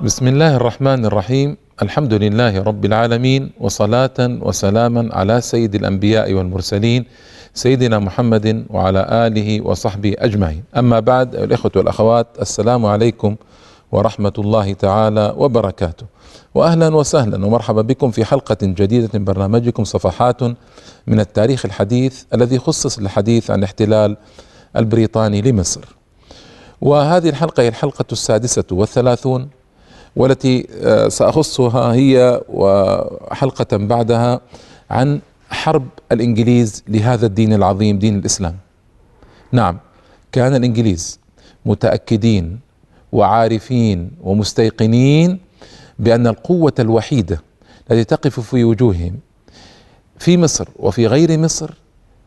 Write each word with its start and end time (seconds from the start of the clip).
بسم 0.00 0.26
الله 0.28 0.56
الرحمن 0.56 1.04
الرحيم 1.04 1.56
الحمد 1.82 2.14
لله 2.14 2.62
رب 2.62 2.84
العالمين 2.84 3.50
وصلاة 3.60 4.14
وسلاما 4.18 5.08
على 5.12 5.40
سيد 5.40 5.74
الأنبياء 5.74 6.32
والمرسلين 6.32 7.04
سيدنا 7.54 7.98
محمد 7.98 8.66
وعلى 8.70 9.06
آله 9.26 9.60
وصحبه 9.60 10.14
أجمعين 10.18 10.64
أما 10.76 11.00
بعد 11.00 11.34
الإخوة 11.34 11.72
والأخوات 11.76 12.26
السلام 12.40 12.86
عليكم 12.86 13.36
ورحمة 13.92 14.32
الله 14.38 14.72
تعالى 14.72 15.34
وبركاته 15.36 16.06
وأهلا 16.54 16.94
وسهلا 16.96 17.46
ومرحبا 17.46 17.82
بكم 17.82 18.10
في 18.10 18.24
حلقة 18.24 18.56
جديدة 18.62 19.10
من 19.14 19.24
برنامجكم 19.24 19.84
صفحات 19.84 20.42
من 21.06 21.20
التاريخ 21.20 21.64
الحديث 21.64 22.22
الذي 22.34 22.58
خصص 22.58 22.98
للحديث 22.98 23.50
عن 23.50 23.58
الاحتلال 23.58 24.16
البريطاني 24.76 25.42
لمصر 25.42 25.84
وهذه 26.80 27.28
الحلقة 27.28 27.62
هي 27.62 27.68
الحلقة 27.68 28.04
السادسة 28.12 28.64
والثلاثون 28.72 29.48
والتي 30.16 30.66
آه، 30.82 31.08
سأخصها 31.08 31.92
هي 31.92 32.40
وحلقة 32.48 33.76
بعدها 33.76 34.40
عن 34.90 35.20
حرب 35.50 35.86
الإنجليز 36.12 36.84
لهذا 36.88 37.26
الدين 37.26 37.52
العظيم 37.52 37.98
دين 37.98 38.18
الإسلام. 38.18 38.56
نعم 39.52 39.78
كان 40.32 40.54
الإنجليز 40.54 41.20
متأكدين 41.66 42.58
وعارفين 43.12 44.10
ومستيقنين 44.22 45.38
بأن 45.98 46.26
القوة 46.26 46.72
الوحيدة 46.78 47.42
التي 47.90 48.04
تقف 48.04 48.40
في 48.40 48.64
وجوههم 48.64 49.14
في 50.18 50.38
مصر 50.38 50.68
وفي 50.78 51.06
غير 51.06 51.38
مصر 51.38 51.74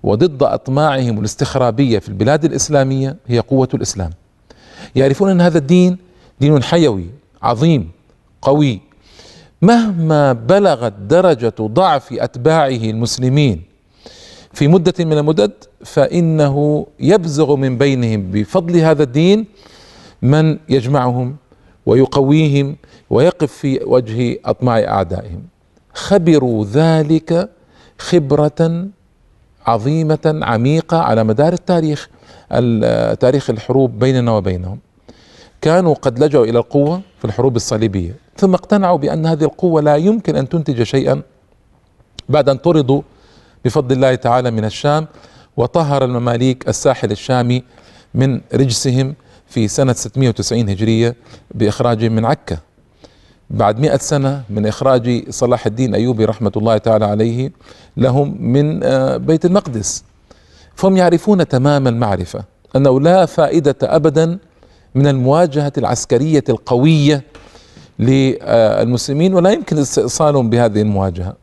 وضد 0.04 0.44
أطماعهم 0.44 1.20
الاستخرابية 1.20 2.00
في 2.00 2.10
البلاد 2.10 2.46
الإسلامية 2.46 3.16
هي 3.28 3.40
قوة 3.40 3.70
الإسلام. 3.74 4.12
يعرفون 4.96 5.30
أن 5.30 5.42
هذا 5.42 5.58
الدين 5.58 5.98
دين 6.40 6.64
حيوي 6.64 7.06
عظيم 7.44 7.92
قوي. 8.42 8.82
مهما 9.62 10.34
بلغت 10.34 10.94
درجة 10.94 11.54
ضعف 11.62 12.14
أتباعه 12.14 12.68
المسلمين 12.68 13.62
في 14.54 14.68
مدة 14.68 14.94
من 15.00 15.18
المدد 15.18 15.52
فإنه 15.86 16.88
يبزغ 17.00 17.56
من 17.56 17.78
بينهم 17.78 18.32
بفضل 18.32 18.78
هذا 18.78 19.04
الدين 19.04 19.46
من 20.22 20.58
يجمعهم 20.70 21.36
ويقويهم 21.86 22.76
ويقف 23.10 23.52
في 23.52 23.80
وجه 23.84 24.40
أطماع 24.46 24.80
أعدائهم. 24.80 25.44
خبروا 25.94 26.66
ذلك 26.66 27.50
خبرة 28.00 28.88
عظيمة 29.66 30.40
عميقة 30.42 30.98
على 30.98 31.24
مدار 31.24 31.54
التاريخ 31.54 32.10
تاريخ 33.20 33.50
الحروب 33.50 34.00
بيننا 34.00 34.32
وبينهم. 34.32 34.80
كانوا 35.62 35.94
قد 35.94 36.24
لجأوا 36.24 36.46
إلى 36.46 36.60
القوة 36.60 37.02
في 37.20 37.26
الحروب 37.26 37.56
الصليبية 37.56 38.16
ثم 38.38 38.54
اقتنعوا 38.54 38.98
بأن 38.98 39.26
هذه 39.26 39.44
القوة 39.44 39.82
لا 39.82 39.96
يمكن 39.96 40.36
أن 40.36 40.50
تنتج 40.50 40.84
شيئا 40.84 41.22
بعد 42.30 42.50
أن 42.50 42.58
طردوا 42.58 43.02
بفضل 43.66 43.96
الله 43.96 44.16
تعالى 44.16 44.52
من 44.52 44.66
الشام 44.66 45.08
وطهر 45.58 46.04
المماليك 46.06 46.70
الساحل 46.70 47.12
الشامي 47.12 47.64
من 48.14 48.42
رجسهم 48.54 49.16
في 49.48 49.68
سنة 49.68 49.94
690 49.94 50.70
هجرية 50.70 51.16
بإخراجهم 51.52 52.12
من 52.12 52.26
عكا. 52.26 52.58
بعد 53.50 53.80
مئة 53.80 53.98
سنة 53.98 54.44
من 54.50 54.66
إخراج 54.66 55.30
صلاح 55.30 55.66
الدين 55.66 55.96
أيوبي 55.96 56.26
رحمة 56.26 56.52
الله 56.58 56.78
تعالى 56.78 57.06
عليه 57.06 57.52
لهم 57.98 58.38
من 58.42 58.84
آه، 58.84 59.18
بيت 59.18 59.46
المقدس. 59.46 60.04
فهم 60.76 60.98
يعرفون 60.98 61.48
تمام 61.48 61.88
المعرفة 61.88 62.44
أنه 62.76 63.00
لا 63.02 63.26
فائدة 63.26 63.76
أبدا 63.84 64.38
من 64.96 65.08
المواجهة 65.08 65.74
العسكرية 65.78 66.44
القوية 66.50 67.24
للمسلمين 68.00 69.34
ولا 69.34 69.52
يمكن 69.52 69.78
استئصالهم 69.78 70.50
بهذه 70.50 70.82
المواجهة. 70.82 71.36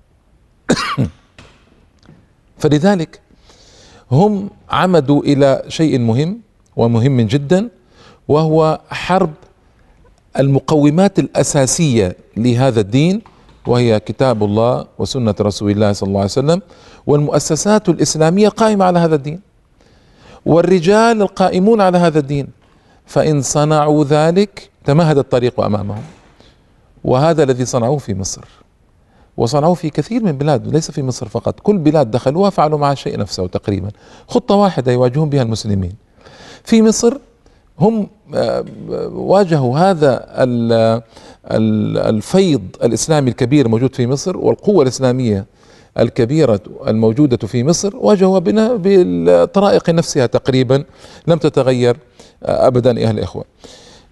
فلذلك 2.61 3.21
هم 4.13 4.51
عمدوا 4.71 5.23
إلى 5.23 5.63
شيء 5.69 5.99
مهم 5.99 6.41
ومهم 6.77 7.21
جدا 7.21 7.69
وهو 8.29 8.81
حرب 8.91 9.31
المقومات 10.39 11.19
الأساسية 11.19 12.17
لهذا 12.37 12.81
الدين 12.81 13.23
وهي 13.67 14.01
كتاب 14.01 14.45
الله 14.45 14.87
وسنة 14.99 15.35
رسول 15.41 15.71
الله 15.71 15.93
صلى 15.93 16.07
الله 16.07 16.21
عليه 16.21 16.31
وسلم 16.31 16.63
والمؤسسات 17.07 17.89
الإسلامية 17.89 18.49
قائمة 18.49 18.85
على 18.85 18.99
هذا 18.99 19.15
الدين 19.15 19.41
والرجال 20.47 21.23
القائمون 21.23 21.81
على 21.81 21.99
هذا 21.99 22.19
الدين. 22.19 22.49
فإن 23.07 23.43
صنعوا 23.43 24.05
ذلك 24.05 24.71
تمهد 24.85 25.19
الطريق 25.19 25.61
أمامهم. 25.61 26.03
وهذا 27.05 27.43
الذي 27.43 27.65
صنعوه 27.65 27.99
في 27.99 28.15
مصر. 28.15 28.45
وصنعوه 29.37 29.75
في 29.75 29.91
كثير 29.91 30.23
من 30.23 30.33
بلاد 30.33 30.67
ليس 30.67 30.91
في 30.91 31.03
مصر 31.03 31.29
فقط. 31.29 31.61
كل 31.61 31.79
بلاد 31.79 32.11
دخلوها 32.11 32.51
فعلوا 32.51 32.79
معها 32.79 32.93
الشيء 32.93 33.19
نفسه 33.19 33.47
تقريبا. 33.47 33.89
خطة 34.29 34.55
واحدة 34.55 34.93
يواجهون 34.93 35.29
بها 35.29 35.43
المسلمين. 35.43 35.93
في 36.65 36.83
مصر 36.83 37.17
هم 37.81 38.07
آه، 38.35 38.65
واجهوا 39.13 39.79
هذا 39.79 40.27
الفيض 42.11 42.63
الإسلامي 42.85 43.31
الكبير 43.31 43.67
الموجود 43.67 43.95
في 43.95 44.07
مصر 44.07 44.37
والقوة 44.37 44.83
الإسلامية 44.83 45.47
الكبيرة 45.99 46.61
الموجودة 46.87 47.47
في 47.47 47.65
مصر 47.65 47.97
واجهوا 47.97 48.39
بالطرائق 48.39 49.91
نفسها 49.91 50.27
تقريبا. 50.27 50.85
لم 51.27 51.39
تتغير. 51.39 51.97
آه، 51.97 52.14
ابدا 52.45 52.99
أيها 52.99 53.11
الإخوة. 53.11 53.45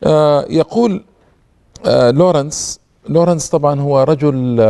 آه، 0.05 0.47
يقول 0.51 1.05
لورنس 1.87 2.81
لورنس 3.09 3.49
طبعا 3.49 3.81
هو 3.81 4.03
رجل 4.03 4.61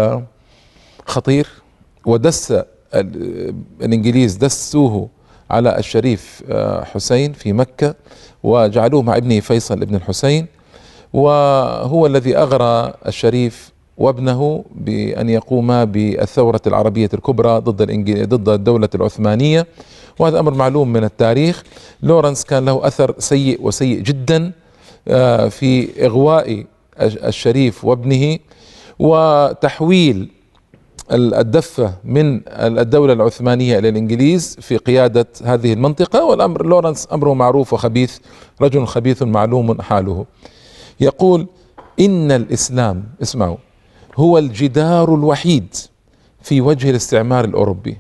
خطير 1.07 1.49
ودس 2.07 2.55
الإنجليز 3.83 4.37
دسوه 4.37 5.09
على 5.51 5.79
الشريف 5.79 6.43
حسين 6.95 7.33
في 7.33 7.53
مكة 7.53 7.95
وجعلوه 8.43 9.03
مع 9.03 9.17
ابنه 9.17 9.41
فيصل 9.41 9.83
ابن 9.83 9.95
الحسين 9.95 10.47
وهو 11.13 12.07
الذي 12.07 12.37
أغرى 12.37 12.95
الشريف 13.07 13.73
وابنه 13.99 14.65
بأن 14.75 15.29
يقوما 15.29 15.85
بالثورة 15.85 16.61
العربية 16.67 17.09
الكبرى 17.15 17.59
ضد 17.59 17.83
ضد 18.29 18.49
الدولة 18.49 18.89
العثمانية. 18.95 19.67
وهذا 20.19 20.41
أمر 20.41 20.55
معلوم 20.55 20.93
من 20.93 21.05
التاريخ. 21.05 21.63
لورنس 22.03 22.45
كان 22.45 22.65
له 22.65 22.87
أثر 22.87 23.15
سيء 23.19 23.59
وسيء 23.63 24.01
جدا 24.01 24.53
آه، 25.09 25.49
في 25.49 25.89
إغواء 26.07 26.65
الشريف 27.01 27.85
وابنه 27.85 28.39
وتحويل 28.99 30.29
الدفة 31.13 31.95
من 32.05 32.41
الدولة 32.49 33.13
العثمانية 33.13 33.79
إلى 33.79 33.89
الإنجليز 33.89 34.57
في 34.61 34.77
قيادة 34.77 35.27
هذه 35.45 35.73
المنطقة. 35.73 36.25
والأمر 36.25 36.67
لورنس 36.67 37.09
أمره 37.13 37.35
معروف 37.35 37.73
وخبيث 37.73 38.19
رجل 38.61 38.87
خبيث 38.87 39.23
معلوم 39.23 39.83
حاله. 39.83 40.27
يقول 41.01 41.47
إن 42.01 42.31
الإسلام 42.31 43.05
اسمعوا 43.23 43.57
هو 44.17 44.39
الجدار 44.39 45.15
الوحيد 45.15 45.75
في 46.43 46.61
وجه 46.61 46.91
الاستعمار 46.91 47.45
الأوروبي. 47.45 47.99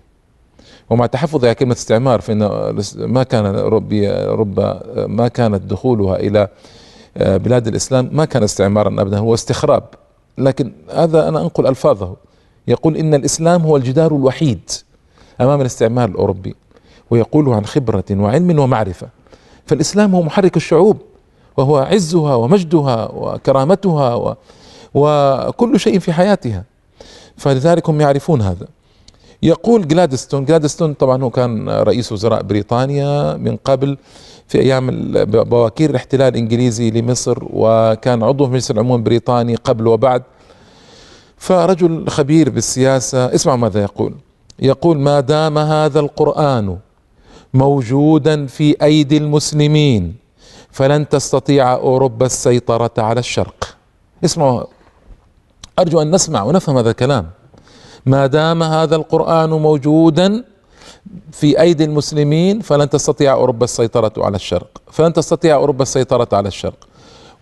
ومع 0.91 1.06
تحفظ 1.06 1.45
على 1.45 1.55
كلمة 1.55 1.73
استعمار 1.73 2.21
فإن 2.21 2.39
ما 2.97 3.23
كان 3.23 3.47
رب 3.47 3.93
رب 4.27 4.81
ما 4.97 5.28
كانت 5.28 5.62
دخولها 5.62 6.17
إلى 6.17 6.49
بلاد 7.17 7.67
الإسلام 7.67 8.11
ما 8.12 8.25
كان 8.25 8.43
استعمارا 8.43 9.03
أبدا 9.03 9.19
هو 9.19 9.34
استخراب. 9.34 9.84
لكن 10.39 10.73
هذا 10.95 11.28
أنا 11.28 11.41
أنقل 11.41 11.67
ألفاظه. 11.67 12.17
يقول 12.69 12.97
إن 12.97 13.15
الإسلام 13.15 13.62
هو 13.62 13.77
الجدار 13.77 14.17
الوحيد 14.17 14.71
أمام 15.41 15.61
الاستعمار 15.61 16.09
الأوروبي. 16.09 16.55
ويقول 17.11 17.49
عن 17.49 17.65
خبرة 17.67 18.05
وعلم 18.11 18.59
ومعرفة. 18.59 19.09
فالإسلام 19.67 20.15
هو 20.15 20.23
محرك 20.23 20.56
الشعوب 20.56 20.97
وهو 21.56 21.77
عزها 21.79 22.34
ومجدها 22.34 23.09
وكرامتها 23.12 24.15
و 24.15 24.34
وكل 24.94 25.81
شيء 25.81 25.99
في 25.99 26.12
حياتها. 26.12 26.65
فلذلك 27.37 27.89
هم 27.89 28.00
يعرفون 28.00 28.43
هذا. 28.43 28.67
يقول 29.43 29.89
جلادستون 29.89 30.44
جلادستون 30.44 30.94
طبعا 30.94 31.23
هو 31.23 31.31
كان 31.31 31.69
رئيس 31.69 32.12
وزراء 32.12 32.43
بريطانيا 32.43 33.37
من 33.37 33.56
قبل 33.56 33.99
في 34.49 34.61
أيام 34.61 35.12
بواكير 35.25 35.91
الاحتلال 35.91 36.29
الإنجليزي 36.29 36.91
لمصر 36.91 37.39
وكان 37.53 38.23
عضو 38.23 38.47
في 38.47 38.50
مجلس 38.50 38.71
العموم 38.71 38.97
البريطاني 38.97 39.55
قبل 39.55 39.87
وبعد. 39.87 40.23
فرجل 41.37 42.09
خبير 42.09 42.50
بالسياسة 42.50 43.35
اسمع 43.35 43.56
ماذا 43.56 43.83
يقول. 43.83 44.15
يقول 44.59 44.99
ما 44.99 45.21
دام 45.21 45.59
هذا 45.59 46.00
القرآن 46.00 46.79
موجودا 47.55 48.47
في 48.47 48.77
أيدي 48.83 49.17
المسلمين 49.17 50.15
فلن 50.71 51.09
تستطيع 51.09 51.75
أوروبا 51.75 52.27
السيطرة 52.27 52.91
على 52.99 53.21
الشرق. 53.21 53.77
اسمعوا 54.25 54.65
أرجو 55.79 56.03
أن 56.03 56.11
نسمع 56.11 56.43
ونفهم 56.43 56.79
هذا 56.79 56.91
الكلام. 56.91 57.31
ما 58.07 58.27
دام 58.27 58.63
هذا 58.63 58.97
القرآن 58.97 59.51
موجودا 59.51 60.45
في 61.33 61.61
أيدي 61.61 61.85
المسلمين 61.85 62.61
فلن 62.61 62.91
تستطيع 62.91 63.33
أوروبا 63.33 63.65
السيطرة 63.65 64.13
على 64.17 64.37
الشرق. 64.37 64.83
فلن 64.91 65.13
تستطيع 65.13 65.55
أوروبا 65.55 65.83
السيطرة 65.83 66.29
على 66.33 66.49
الشرق. 66.49 66.89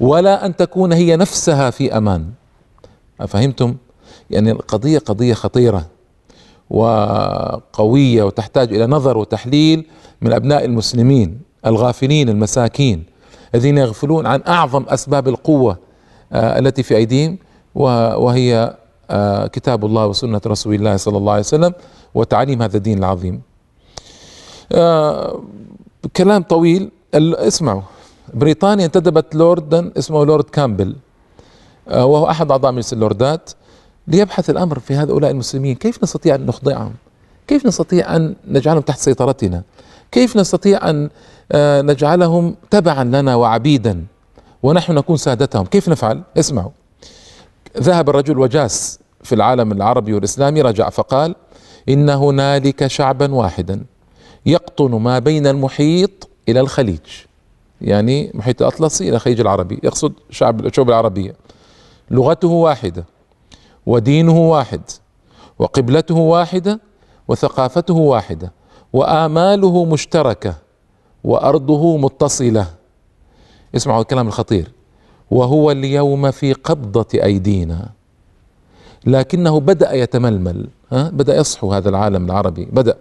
ولا 0.01 0.47
أن 0.47 0.57
تكون 0.57 0.93
هي 0.93 1.17
نفسها 1.17 1.71
في 1.71 1.97
أمان. 1.97 2.27
فهمتم 3.29 3.77
يعني 4.31 4.51
القضية 4.51 4.99
قضية 4.99 5.35
خطيرة 5.35 5.87
وقوية 6.71 8.23
وتحتاج 8.23 8.75
إلى 8.75 8.87
نظر 8.87 9.19
وتحليل 9.19 9.87
من 10.21 10.33
أبناء 10.33 10.65
المسلمين 10.65 11.41
الغافلين 11.67 12.29
المساكين 12.29 13.05
الذين 13.55 13.79
يغفلون 13.79 14.27
عن 14.27 14.43
أعظم 14.49 14.85
أسباب 14.89 15.29
القوة 15.29 15.79
آه، 16.33 16.59
التي 16.59 16.83
في 16.83 16.97
أيديهم. 16.97 17.39
وهي 17.75 18.77
آه، 19.11 19.47
كتاب 19.47 19.85
الله 19.85 20.07
وسنة 20.07 20.41
رسول 20.47 20.75
الله 20.75 20.97
صلى 20.97 21.19
الله 21.19 21.33
عليه 21.33 21.41
وسلم 21.41 21.73
وتعليم 22.15 22.63
هذا 22.63 22.77
الدين 22.77 22.99
العظيم. 22.99 23.41
آه، 24.73 25.43
كلام 26.17 26.43
طويل. 26.43 26.91
اسمعوا. 27.15 27.83
بريطانيا 28.35 28.87
انتدبت 28.87 29.35
لوردا 29.35 29.93
اسمه 29.99 30.25
لورد 30.25 30.45
كامبل. 30.45 30.97
وهو 31.91 32.31
أحد 32.31 32.51
أعضاء 32.51 32.73
مجلس 32.73 32.93
اللوردات. 32.93 33.51
ليبحث 34.09 34.51
الأمر 34.51 34.79
في 34.79 34.95
هؤلاء 34.95 35.31
المسلمين. 35.31 35.75
كيف 35.75 36.03
نستطيع 36.03 36.35
أن 36.35 36.47
نخضعهم؟ 36.47 36.95
كيف 37.47 37.67
نستطيع 37.67 38.17
أن 38.17 38.35
نجعلهم 38.49 38.83
تحت 38.83 38.99
سيطرتنا؟ 38.99 39.63
كيف 40.13 40.37
نستطيع 40.37 40.81
آه، 41.53 41.83
نجعلهم 41.83 42.55
تبعا 42.71 43.05
لنا 43.05 43.35
وعبيدا 43.35 44.05
ونحن 44.63 44.93
نكون 44.93 45.17
سادتهم؟ 45.17 45.67
كيف 45.67 45.89
نفعل؟ 45.89 46.23
اسمعوا. 46.39 46.71
ذهب 47.79 48.11
الرجل 48.11 48.39
وجاس 48.39 48.99
في 49.23 49.35
العالم 49.35 49.73
العربي 49.73 50.15
والإسلامي 50.15 50.63
رجع 50.63 50.89
فقال 50.91 51.35
إن 51.89 52.11
هنالك 52.11 52.87
شعبا 52.87 53.35
واحدا 53.35 53.85
يقطن 54.47 54.91
ما 54.91 55.19
بين 55.19 55.47
المحيط 55.47 56.29
إلى 56.49 56.61
الخليج. 56.61 57.01
يعني 57.81 58.31
محيط 58.35 58.63
الأطلسي 58.63 59.09
إلى 59.09 59.17
الخليج 59.17 59.41
العربي 59.41 59.81
يقصد 59.83 60.13
شعب 60.31 60.67
الشعوب 60.67 60.89
العربية. 60.89 61.35
لغته 62.11 62.49
واحدة 62.49 63.05
ودينه 63.87 64.39
واحد 64.39 64.81
وقبلته 65.59 66.17
واحدة 66.17 66.81
وثقافته 67.29 67.95
واحدة 67.95 68.53
وآماله 68.93 69.85
مشتركة 69.85 70.55
وأرضه 71.25 71.97
متصلة. 71.97 72.67
اسمعوا 73.77 74.03
الكلام 74.03 74.29
الخطير. 74.29 74.73
وهو 75.31 75.71
اليوم 75.71 76.31
في 76.31 76.53
قبضة 76.53 77.07
أيدينا. 77.15 77.89
لكنه 79.07 79.61
بدأ 79.61 79.93
يتململ 79.93 80.69
ها؟ 80.93 81.09
بدأ 81.09 81.37
يصحو 81.37 81.73
هذا 81.73 81.89
العالم 81.89 82.25
العربي 82.25 82.65
بدأ. 82.65 82.97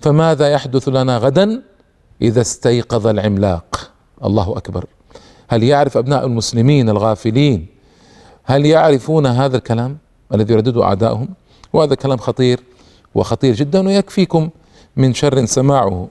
فماذا 0.00 0.48
يحدث 0.48 0.88
لنا 0.88 1.18
غدا؟ 1.18 1.62
إذا 2.22 2.40
استيقظ 2.40 3.06
العملاق. 3.06 3.90
الله 4.24 4.56
أكبر. 4.56 4.84
هل 5.48 5.62
يعرف 5.62 5.96
أبناء 5.96 6.26
المسلمين 6.26 6.88
الغافلين؟ 6.88 7.66
هل 8.44 8.66
يعرفون 8.66 9.26
هذا 9.26 9.56
الكلام 9.56 9.98
الذي 10.34 10.52
يردده 10.52 10.84
أعداؤهم؟ 10.84 11.28
وهذا 11.72 11.94
كلام 11.94 12.18
خطير 12.18 12.60
وخطير 13.14 13.54
جدا 13.54 13.86
ويكفيكم 13.86 14.50
من 14.96 15.14
شر 15.14 15.44
سماعه. 15.44 16.08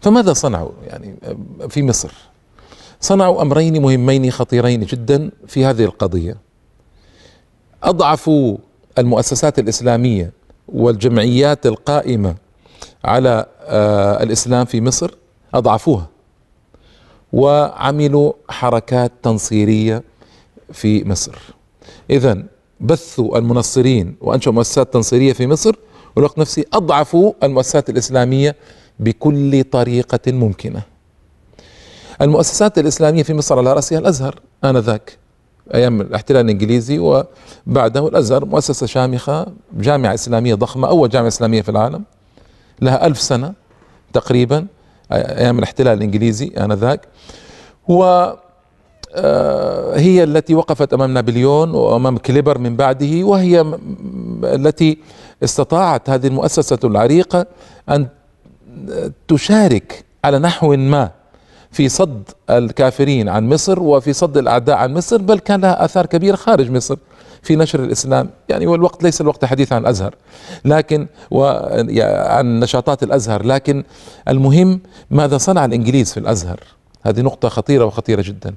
فماذا 0.00 0.32
صنعوا؟ 0.32 0.70
يعني 0.86 1.14
في 1.68 1.82
مصر. 1.82 2.12
صنعوا 3.00 3.42
أمرين 3.42 3.82
مهمين 3.82 4.30
خطيرين 4.30 4.80
جدا 4.80 5.30
في 5.46 5.64
هذه 5.64 5.84
القضية. 5.84 6.36
اضعفوا 7.82 8.56
المؤسسات 8.98 9.58
الإسلامية 9.58 10.32
والجمعيات 10.68 11.66
القائمة 11.66 12.34
على 13.04 13.46
آه، 13.60 14.22
الإسلام 14.22 14.64
في 14.64 14.80
مصر 14.80 15.10
أضعفوها 15.54 16.08
وعملوا 17.32 18.32
حركات 18.48 19.12
تنصيرية 19.22 20.02
في 20.72 21.08
مصر. 21.08 21.38
اذا 22.10 22.42
بثوا 22.80 23.38
المنصرين 23.38 24.16
وأنشأوا 24.20 24.54
مؤسسات 24.54 24.92
تنصيرية 24.92 25.32
في 25.32 25.46
مصر 25.46 25.76
والوقت 26.16 26.38
نفسه 26.38 26.64
أضعفوا 26.72 27.32
المؤسسات 27.42 27.90
الإسلامية 27.90 28.56
بكل 29.00 29.64
طريقة 29.64 30.32
ممكنة. 30.32 30.82
المؤسسات 32.22 32.78
الإسلامية 32.78 33.22
في 33.22 33.34
مصر 33.34 33.58
على 33.58 33.72
رأسها 33.72 33.98
الأزهر 33.98 34.40
آنذاك 34.64 35.18
أيام 35.74 36.00
الاحتلال 36.00 36.44
الإنجليزي 36.44 36.98
وبعده 36.98 38.08
الأزهر 38.08 38.44
مؤسسة 38.44 38.86
شامخة 38.86 39.46
جامعة 39.72 40.14
إسلامية 40.14 40.54
ضخمة 40.54 40.88
أول 40.88 41.08
جامعة 41.08 41.28
إسلامية 41.28 41.62
في 41.62 41.68
العالم 41.68 42.04
لها 42.80 43.06
ألف 43.06 43.20
سنة 43.20 43.52
تقريبا 44.12 44.66
أيام 45.12 45.58
الاحتلال 45.58 45.96
الإنجليزي 45.98 46.46
آنذاك. 46.58 47.08
و 47.88 48.30
آه، 49.14 49.98
هي 49.98 50.24
التي 50.24 50.54
وقفت 50.54 50.92
أمام 50.94 51.14
نابليون 51.14 51.70
وأمام 51.70 52.18
كليبر 52.18 52.58
من 52.58 52.76
بعده 52.76 53.24
وهي 53.24 53.78
التي 54.44 54.98
استطاعت 55.44 56.10
هذه 56.10 56.26
المؤسسة 56.26 56.78
العريقة 56.84 57.46
أن 57.88 58.08
تشارك 59.28 60.04
على 60.24 60.38
نحو 60.38 60.76
ما 60.76 61.10
في 61.76 61.88
صد 61.88 62.22
الكافرين 62.50 63.28
عن 63.28 63.48
مصر 63.48 63.82
وفي 63.82 64.12
صد 64.12 64.36
الأعداء 64.36 64.76
عن 64.76 64.94
مصر 64.94 65.22
بل 65.22 65.38
كان 65.38 65.60
لها 65.60 65.84
آثار 65.84 66.06
كبيرة 66.06 66.36
خارج 66.36 66.70
مصر 66.70 66.96
في 67.42 67.56
نشر 67.56 67.84
الإسلام. 67.84 68.30
يعني 68.48 68.66
والوقت 68.66 69.02
ليس 69.02 69.20
الوقت 69.20 69.44
حديث 69.44 69.72
عن 69.72 69.82
الأزهر 69.82 70.14
لكن 70.64 71.06
عن 71.32 72.60
نشاطات 72.60 73.02
الأزهر 73.02 73.46
لكن 73.46 73.84
المهم 74.28 74.80
ماذا 75.10 75.38
صنع 75.38 75.64
الإنجليز 75.64 76.12
في 76.12 76.20
الأزهر؟ 76.20 76.60
هذه 77.02 77.20
نقطة 77.20 77.48
خطيرة 77.48 77.84
وخطيرة 77.84 78.22
جدا. 78.22 78.54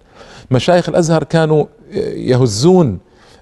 مشايخ 0.51 0.89
الأزهر 0.89 1.23
كانوا 1.23 1.65
يهزون 2.15 2.99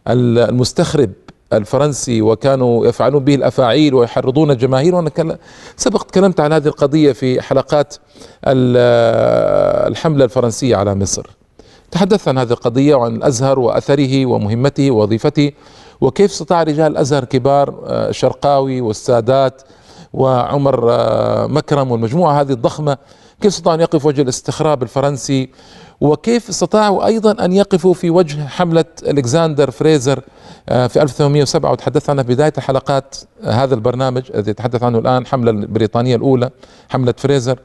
المستخرب 0.07 1.09
الفرنسي 1.53 2.21
وكانوا 2.21 2.85
يفعلون 2.87 3.23
به 3.23 3.35
الأفاعيل 3.35 3.93
ويحرضون 3.93 4.51
الجماهير 4.51 4.95
وأنا 4.95 5.37
سبق 5.75 6.03
تكلمت 6.03 6.39
عن 6.39 6.53
هذه 6.53 6.67
القضية 6.67 7.11
في 7.11 7.41
حلقات 7.41 7.95
الحملة 9.87 10.25
الفرنسية 10.25 10.75
على 10.75 10.95
مصر. 10.95 11.27
تحدثت 11.91 12.27
عن 12.27 12.37
هذه 12.37 12.51
القضية 12.51 12.95
وعن 12.95 13.15
الأزهر 13.15 13.59
وأثره 13.59 14.25
ومهمته 14.25 14.91
ووظيفته 14.91 15.51
وكيف 16.01 16.31
استطاع 16.31 16.63
رجال 16.63 16.91
الأزهر 16.91 17.23
كبار 17.23 17.83
الشرقاوي 17.87 18.81
والسادات 18.81 19.61
وعمر 20.13 20.85
مكرم 21.47 21.91
والمجموعة 21.91 22.41
هذه 22.41 22.51
الضخمة 22.51 22.97
كيف 23.41 23.53
استطاعوا 23.53 23.75
أن 23.75 23.81
يقفوا 23.81 24.09
وجه 24.09 24.21
الاستخراب 24.21 24.83
الفرنسي؟ 24.83 25.49
وكيف 26.01 26.49
استطاعوا 26.49 27.05
أيضا 27.05 27.45
أن 27.45 27.53
يقفوا 27.53 27.93
في 27.93 28.09
وجه 28.09 28.47
حملة 28.47 28.85
ألكسندر 29.07 29.71
فريزر 29.71 30.21
آه، 30.69 30.87
في 30.87 31.01
1807 31.01 31.71
وتحدثت 31.71 32.09
عنها 32.09 32.23
في 32.23 32.33
بداية 32.33 32.53
حلقات 32.57 33.15
هذا 33.43 33.75
البرنامج 33.75 34.23
الذي 34.33 34.51
يتحدث 34.51 34.83
عنه 34.83 34.99
الآن 34.99 35.25
حملة 35.25 35.51
البريطانية 35.51 36.15
الأولى 36.15 36.49
حملة 36.89 37.13
فريزر. 37.17 37.59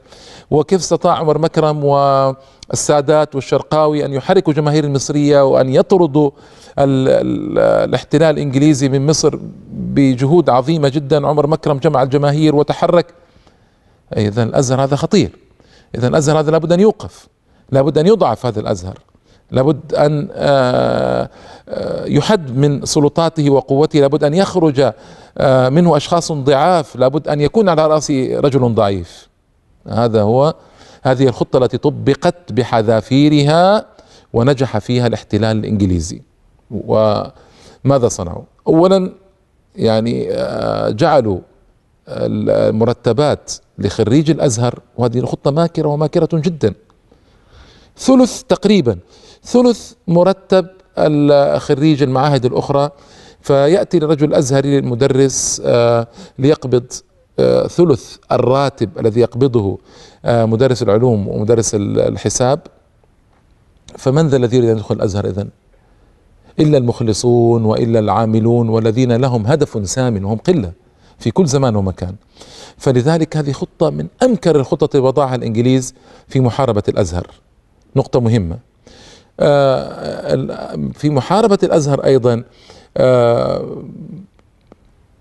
وكيف 0.51 0.81
استطاع 0.81 1.17
عمر 1.17 1.37
مكرم 1.37 1.83
والسادات 1.83 3.35
والشرقاوي 3.35 4.05
أن 4.05 4.13
يحركوا 4.13 4.53
الجماهير 4.53 4.83
المصريه 4.83 5.41
وأن 5.45 5.69
يطردوا 5.69 6.31
الاحتلال 6.79 8.35
الإنجليزي 8.35 8.89
من 8.89 9.05
مصر 9.05 9.39
بجهود 9.71 10.49
عظيمة 10.49 10.89
جدا؟ 10.89 11.27
عمر 11.27 11.47
مكرم 11.47 11.77
جمع 11.77 12.03
الجماهير 12.03 12.55
وتحرك. 12.55 13.13
اذا 14.17 14.43
الأزهر 14.43 14.83
هذا 14.83 14.95
خطير. 14.95 15.42
اذا 15.95 16.07
الأزهر 16.07 16.39
هذا 16.39 16.51
لابد 16.51 16.71
أن 16.71 16.79
يوقف. 16.79 17.27
لابد 17.71 17.97
أن 17.97 18.07
يضعف 18.07 18.45
هذا 18.45 18.59
الأزهر. 18.59 18.99
لابد 19.51 19.95
أن 19.95 20.27
آه، 20.31 21.29
آه، 21.69 22.05
يحد 22.05 22.57
من 22.57 22.85
سلطاته 22.85 23.49
وقوته. 23.49 23.99
لابد 23.99 24.23
أن 24.23 24.33
يخرج 24.33 24.91
آه، 25.37 25.69
منه 25.69 25.97
أشخاص 25.97 26.31
ضعاف. 26.31 26.95
لابد 26.95 27.27
أن 27.27 27.41
يكون 27.41 27.69
على 27.69 27.87
راسه 27.87 28.39
رجل 28.39 28.73
ضعيف. 28.75 29.29
هذا 29.87 30.21
هو 30.21 30.53
هذه 31.03 31.27
الخطة 31.27 31.57
التي 31.57 31.77
طبقت 31.77 32.51
بحذافيرها 32.51 33.85
ونجح 34.33 34.77
فيها 34.77 35.07
الاحتلال 35.07 35.57
الإنجليزي. 35.57 36.21
وماذا 36.71 38.07
صنعوا؟ 38.07 38.43
اولا 38.67 39.11
يعني 39.75 40.27
جعلوا 40.93 41.39
المرتبات 42.07 43.51
لخريج 43.77 44.31
الأزهر 44.31 44.79
وهذه 44.97 45.19
الخطة 45.19 45.51
ماكرة 45.51 45.87
وماكرة 45.87 46.29
جدا. 46.33 46.73
ثلث 47.97 48.43
تقريبا 48.43 48.97
ثلث 49.43 49.93
مرتب 50.07 50.67
الخريج 50.97 52.03
المعاهد 52.03 52.45
الأخرى. 52.45 52.89
فيأتي 53.41 53.97
الرجل 53.97 54.27
الازهري 54.27 54.79
المدرس 54.79 55.61
آه، 55.65 56.07
ليقبض 56.39 56.83
آه، 57.39 57.67
ثلث 57.67 58.17
الراتب 58.31 58.99
الذي 58.99 59.21
يقبضه 59.21 59.79
آه، 60.25 60.45
مدرس 60.45 60.83
العلوم 60.83 61.27
ومدرس 61.27 61.75
الحساب. 61.75 62.59
فمن 63.97 64.27
ذا 64.27 64.37
الذي 64.37 64.57
يريد 64.57 64.69
أن 64.69 64.77
يدخل 64.77 64.95
الأزهر 64.95 65.25
إذن؟ 65.25 65.49
إلا 66.59 66.77
المخلصون 66.77 67.65
وإلا 67.65 67.99
العاملون 67.99 68.69
والذين 68.69 69.11
لهم 69.11 69.47
هدف 69.47 69.89
سام 69.89 70.25
وهم 70.25 70.37
قلة. 70.37 70.71
في 71.19 71.31
كل 71.31 71.45
زمان 71.45 71.75
ومكان. 71.75 72.15
فلذلك 72.77 73.37
هذه 73.37 73.51
خطة 73.51 73.89
من 73.89 74.07
امكر 74.23 74.55
الخطط 74.55 74.95
اللي 74.95 75.07
وضعها 75.07 75.35
الإنجليز 75.35 75.93
في 76.27 76.39
محاربة 76.39 76.83
الأزهر. 76.89 77.27
نقطة 77.95 78.19
مهمة. 78.19 78.57
في 80.93 81.09
محاربة 81.09 81.57
الأزهر 81.63 82.05
أيضا 82.05 82.43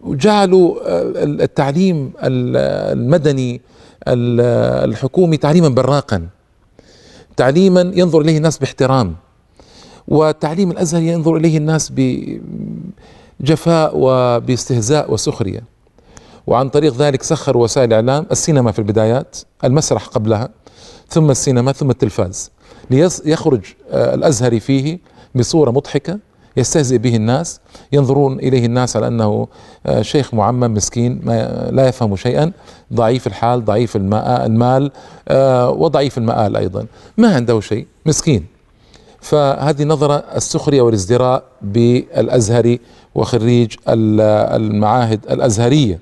جعلوا 0.05 0.77
التعليم 1.25 2.13
المدني 2.23 3.61
الحكومي 4.09 5.37
تعليما 5.37 5.69
براقا. 5.69 6.29
تعليما 7.37 7.93
ينظر 7.95 8.21
إليه 8.21 8.37
الناس 8.37 8.59
باحترام. 8.59 9.17
وتعليم 10.09 10.71
الأزهر 10.71 11.03
ينظر 11.03 11.37
إليه 11.37 11.59
الناس 11.59 11.93
بجفاء 13.41 13.93
وباستهزاء 13.95 15.13
وسخرية. 15.13 15.72
وعن 16.47 16.69
طريق 16.69 16.97
ذلك 16.97 17.23
سخر 17.23 17.57
وسائل 17.57 17.89
الإعلام 17.89 18.27
السينما 18.31 18.73
في 18.73 18.79
البدايات 18.79 19.37
المسرح 19.65 20.07
قبلها 20.07 20.49
ثم 21.09 21.31
السينما 21.31 21.73
ثم 21.73 21.91
التلفاز 21.91 22.51
ليخرج 22.91 23.61
آه، 23.91 24.15
الأزهري 24.15 24.61
فيه 24.61 24.99
بصورة 25.35 25.71
مضحكة 25.71 26.19
يستهزئ 26.57 26.99
به 26.99 27.17
الناس 27.17 27.61
ينظرون 27.93 28.39
إليه 28.39 28.67
الناس 28.67 28.97
على 28.97 29.07
أنه 29.07 29.49
آه، 29.87 30.03
شيخ 30.03 30.35
معمم 30.35 30.75
مسكين 30.75 31.21
لا 31.71 31.89
يفهم 31.89 32.17
شيئا 32.17 32.53
ضعيف 32.93 33.27
الحال 33.27 33.65
ضعيف 33.65 33.97
المال 33.97 34.91
آه، 35.29 35.71
وضعيف 35.71 36.19
المآل 36.19 36.57
أيضا. 36.57 36.87
ما 37.19 37.35
عنده 37.35 37.61
شيء 37.61 37.87
مسكين. 38.07 38.47
فهذه 39.21 39.85
نظرة 39.85 40.25
السخرية 40.37 40.83
والازدراء 40.83 41.45
بالأزهري 41.63 42.81
وخريج 43.15 43.75
المعاهد 43.89 45.21
الأزهرية. 45.31 45.99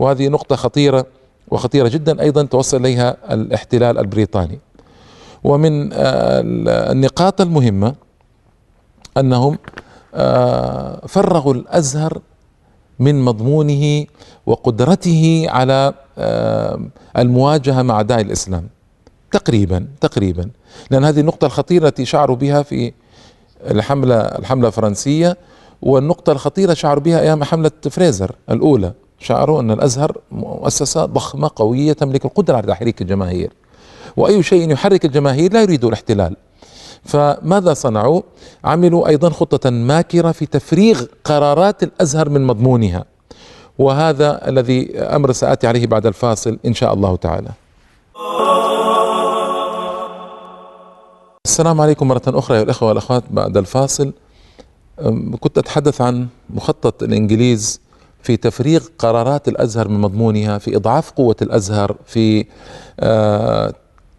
وهذه 0.00 0.28
نقطة 0.28 0.56
خطيرة 0.56 1.06
وخطيرة 1.48 1.88
جدا 1.88 2.22
أيضا 2.22 2.42
توصل 2.42 2.76
إليها 2.76 3.34
الاحتلال 3.34 3.98
البريطاني. 3.98 4.58
ومن 5.44 5.92
آه، 5.92 6.42
النقاط 6.92 7.40
المهمة 7.40 7.94
أنهم 9.16 9.58
آه، 10.14 11.06
فرغوا 11.06 11.54
الأزهر 11.54 12.20
من 12.98 13.22
مضمونه 13.24 14.06
وقدرته 14.46 15.46
على 15.48 15.94
آه، 16.18 16.80
المواجهة 17.18 17.82
مع 17.82 17.94
اعداء 17.94 18.20
الإسلام. 18.20 18.68
تقريبا 19.32 19.86
تقريبا. 20.00 20.50
لأن 20.90 21.04
هذه 21.04 21.20
النقطة 21.20 21.44
الخطيرة 21.46 21.88
التي 21.88 22.04
شعروا 22.04 22.36
بها 22.36 22.62
في 22.62 22.92
الحملة 23.70 24.20
الحملة 24.20 24.68
الفرنسية 24.68 25.36
والنقطة 25.82 26.32
الخطيرة 26.32 26.74
شعروا 26.74 27.02
بها 27.02 27.20
أيام 27.20 27.44
حملة 27.44 27.70
فريزر 27.90 28.34
الأولى. 28.50 28.92
شعروا 29.18 29.60
أن 29.60 29.70
الأزهر 29.70 30.18
مؤسسة 30.32 31.04
ضخمة 31.04 31.50
قوية 31.56 31.92
تملك 31.92 32.24
القدرة 32.24 32.56
على 32.56 32.66
تحريك 32.66 33.02
الجماهير. 33.02 33.52
وأي 34.16 34.42
شيء 34.42 34.70
يحرك 34.70 35.04
الجماهير 35.04 35.52
لا 35.52 35.62
يريد 35.62 35.84
الاحتلال. 35.84 36.36
فماذا 37.04 37.74
صنعوا؟ 37.74 38.22
عملوا 38.64 39.08
أيضا 39.08 39.30
خطة 39.30 39.70
ماكرة 39.70 40.32
في 40.32 40.46
تفريغ 40.46 41.04
قرارات 41.24 41.82
الأزهر 41.82 42.28
من 42.28 42.46
مضمونها. 42.46 43.04
وهذا 43.78 44.48
الذي 44.48 44.98
أمر 44.98 45.32
سآتي 45.32 45.66
عليه 45.66 45.86
بعد 45.86 46.06
الفاصل 46.06 46.58
إن 46.66 46.74
شاء 46.74 46.94
الله 46.94 47.16
تعالى. 47.16 47.50
السلام 51.44 51.80
عليكم 51.80 52.08
مرة 52.08 52.22
أخرى 52.26 52.56
يا 52.56 52.62
الأخوة 52.62 52.88
والأخوات. 52.88 53.22
بعد 53.30 53.56
الفاصل 53.56 54.12
كنت 55.40 55.58
أتحدث 55.58 56.00
عن 56.00 56.26
مخطط 56.50 57.02
الإنجليز 57.02 57.80
في 58.22 58.36
تفريغ 58.36 58.84
قرارات 58.98 59.48
الأزهر 59.48 59.88
من 59.88 60.00
مضمونها 60.00 60.58
في 60.58 60.76
إضعاف 60.76 61.10
قوة 61.10 61.36
الأزهر 61.42 61.96
في 62.06 62.46
آه، 63.00 63.72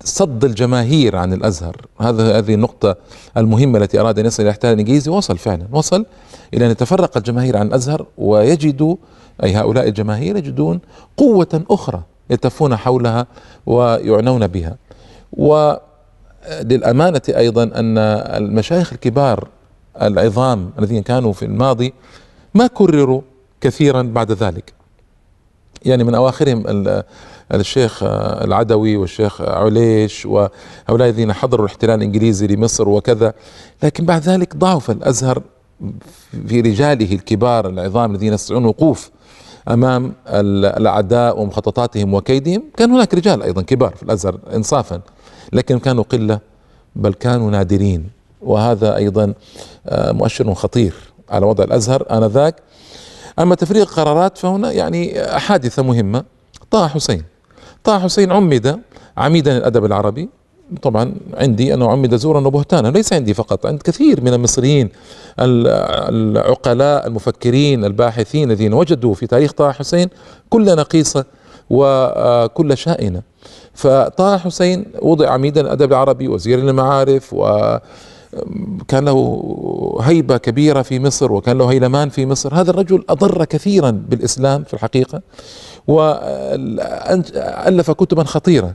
صد 0.03 0.46
الجماهير 0.46 1.15
عن 1.15 1.34
الأزهر. 1.34 1.75
هذا 2.01 2.38
هذه 2.38 2.53
النقطة 2.53 2.96
المهمة 3.38 3.79
التي 3.79 4.00
أراد 4.00 4.20
أن 4.20 4.25
يصل 4.25 4.44
إلى 4.44 4.50
الاحتلال 4.50 4.74
الانجليزي 4.74 5.12
وصل 5.12 5.38
فعلا 5.38 5.65
وصل 5.72 6.06
إلى 6.53 6.65
أن 6.65 6.72
يتفرق 6.72 7.18
الجماهير 7.18 7.58
عن 7.58 7.68
الأزهر 7.68 8.06
ويجدوا 8.18 8.96
أي 9.44 9.56
هؤلاء 9.56 9.88
الجماهير 9.88 10.38
يجدون 10.38 10.79
قوة 11.18 11.63
أخرى 11.70 12.01
يتفون 12.29 12.75
حولها 12.75 13.27
ويعنون 13.65 14.48
بها. 14.48 14.75
وللأمانة 15.34 17.22
أيضا 17.29 17.63
أن 17.63 17.98
المشايخ 18.38 18.94
الكبار 18.94 19.48
العظام 20.01 20.72
الذين 20.79 21.03
كانوا 21.03 21.34
في 21.34 21.46
الماضي 21.46 21.94
ما 22.53 22.68
كرروا 22.68 23.22
كثيرا 23.61 24.01
بعد 24.01 24.31
ذلك. 24.31 24.73
يعني 25.85 26.03
من 26.03 26.15
أواخرهم 26.15 26.63
الشيخ 27.53 28.03
العدوي 28.43 28.97
والشيخ 28.97 29.41
عليش 29.41 30.25
وهؤلاء 30.25 30.49
الذين 31.09 31.33
حضروا 31.33 31.65
الاحتلال 31.65 31.95
الإنجليزي 31.95 32.47
لمصر 32.47 32.89
وكذا 32.89 33.33
لكن 33.83 34.05
بعد 34.05 34.21
ذلك 34.21 34.55
ضعف 34.55 34.91
الأزهر 34.91 35.41
في 36.47 36.61
رجاله 36.61 37.15
الكبار 37.15 37.69
العظام 37.69 38.11
الذين 38.11 38.33
يستطيعون 38.33 38.63
الوقوف 38.63 39.11
أمام 39.67 40.13
الأعداء 40.27 41.41
ومخططاتهم 41.41 42.13
وكيدهم. 42.13 42.63
كان 42.77 42.91
هناك 42.91 43.13
رجال 43.13 43.43
أيضا 43.43 43.61
كبار 43.61 43.95
في 43.95 44.03
الأزهر 44.03 44.39
انصافا 44.55 45.01
لكن 45.53 45.79
كانوا 45.79 46.03
قلة 46.03 46.39
بل 46.95 47.13
كانوا 47.13 47.51
نادرين. 47.51 48.09
وهذا 48.41 48.95
أيضا 48.95 49.33
آه، 49.87 50.11
مؤشر 50.11 50.53
خطير 50.53 50.93
على 51.29 51.45
وضع 51.45 51.63
الأزهر 51.63 52.05
آنذاك. 52.11 52.55
أما 53.39 53.55
تفريغ 53.55 53.86
قرارات 53.86 54.38
فهنا 54.38 54.72
يعني 54.72 55.24
حادثة 55.29 55.84
مهمة. 55.84 56.24
طه 56.72 56.88
حسين. 56.88 57.24
طه 57.84 58.00
حسين 58.00 58.31
عمد 58.31 58.79
عميدا 59.17 59.58
الأدب 59.58 59.86
العربي. 59.86 60.29
طبعا 60.81 61.13
عندي 61.34 61.74
أنه 61.74 61.91
عمد 61.91 62.15
زورا 62.15 62.48
وبهتانا 62.48 62.88
ليس 62.88 63.13
عندي 63.13 63.34
فقط 63.34 63.65
عند 63.65 63.81
كثير 63.81 64.22
من 64.22 64.34
المصريين 64.34 64.89
العقلاء 65.39 67.08
المفكرين 67.08 67.86
الباحثين 67.86 68.51
الذين 68.51 68.74
وجدوا 68.74 69.13
في 69.13 69.27
تاريخ 69.27 69.51
طه 69.51 69.72
حسين 69.72 70.10
كل 70.50 70.75
نقيصة 70.75 71.25
وكل 71.69 72.77
شائنة. 72.77 73.22
فطه 73.74 74.38
حسين 74.38 74.86
وضع 75.01 75.29
عميدا 75.29 75.62
الأدب 75.62 75.91
العربي 75.91 76.27
وزير 76.27 76.60
المعارف 76.60 77.34
و 77.34 77.77
كان 78.88 79.05
له 79.05 79.98
هيبة 80.01 80.38
كبيرة 80.38 80.81
في 80.81 81.00
مصر 81.00 81.31
وكان 81.31 81.57
له 81.57 81.71
هيلمان 81.71 82.09
في 82.09 82.25
مصر. 82.25 82.55
هذا 82.55 82.71
الرجل 82.71 83.03
أضر 83.09 83.45
كثيرا 83.45 83.91
بالإسلام 83.91 84.63
في 84.63 84.74
الحقيقة 84.74 85.21
وألف 85.88 87.91
كتبا 87.91 88.24
خطيره 88.24 88.74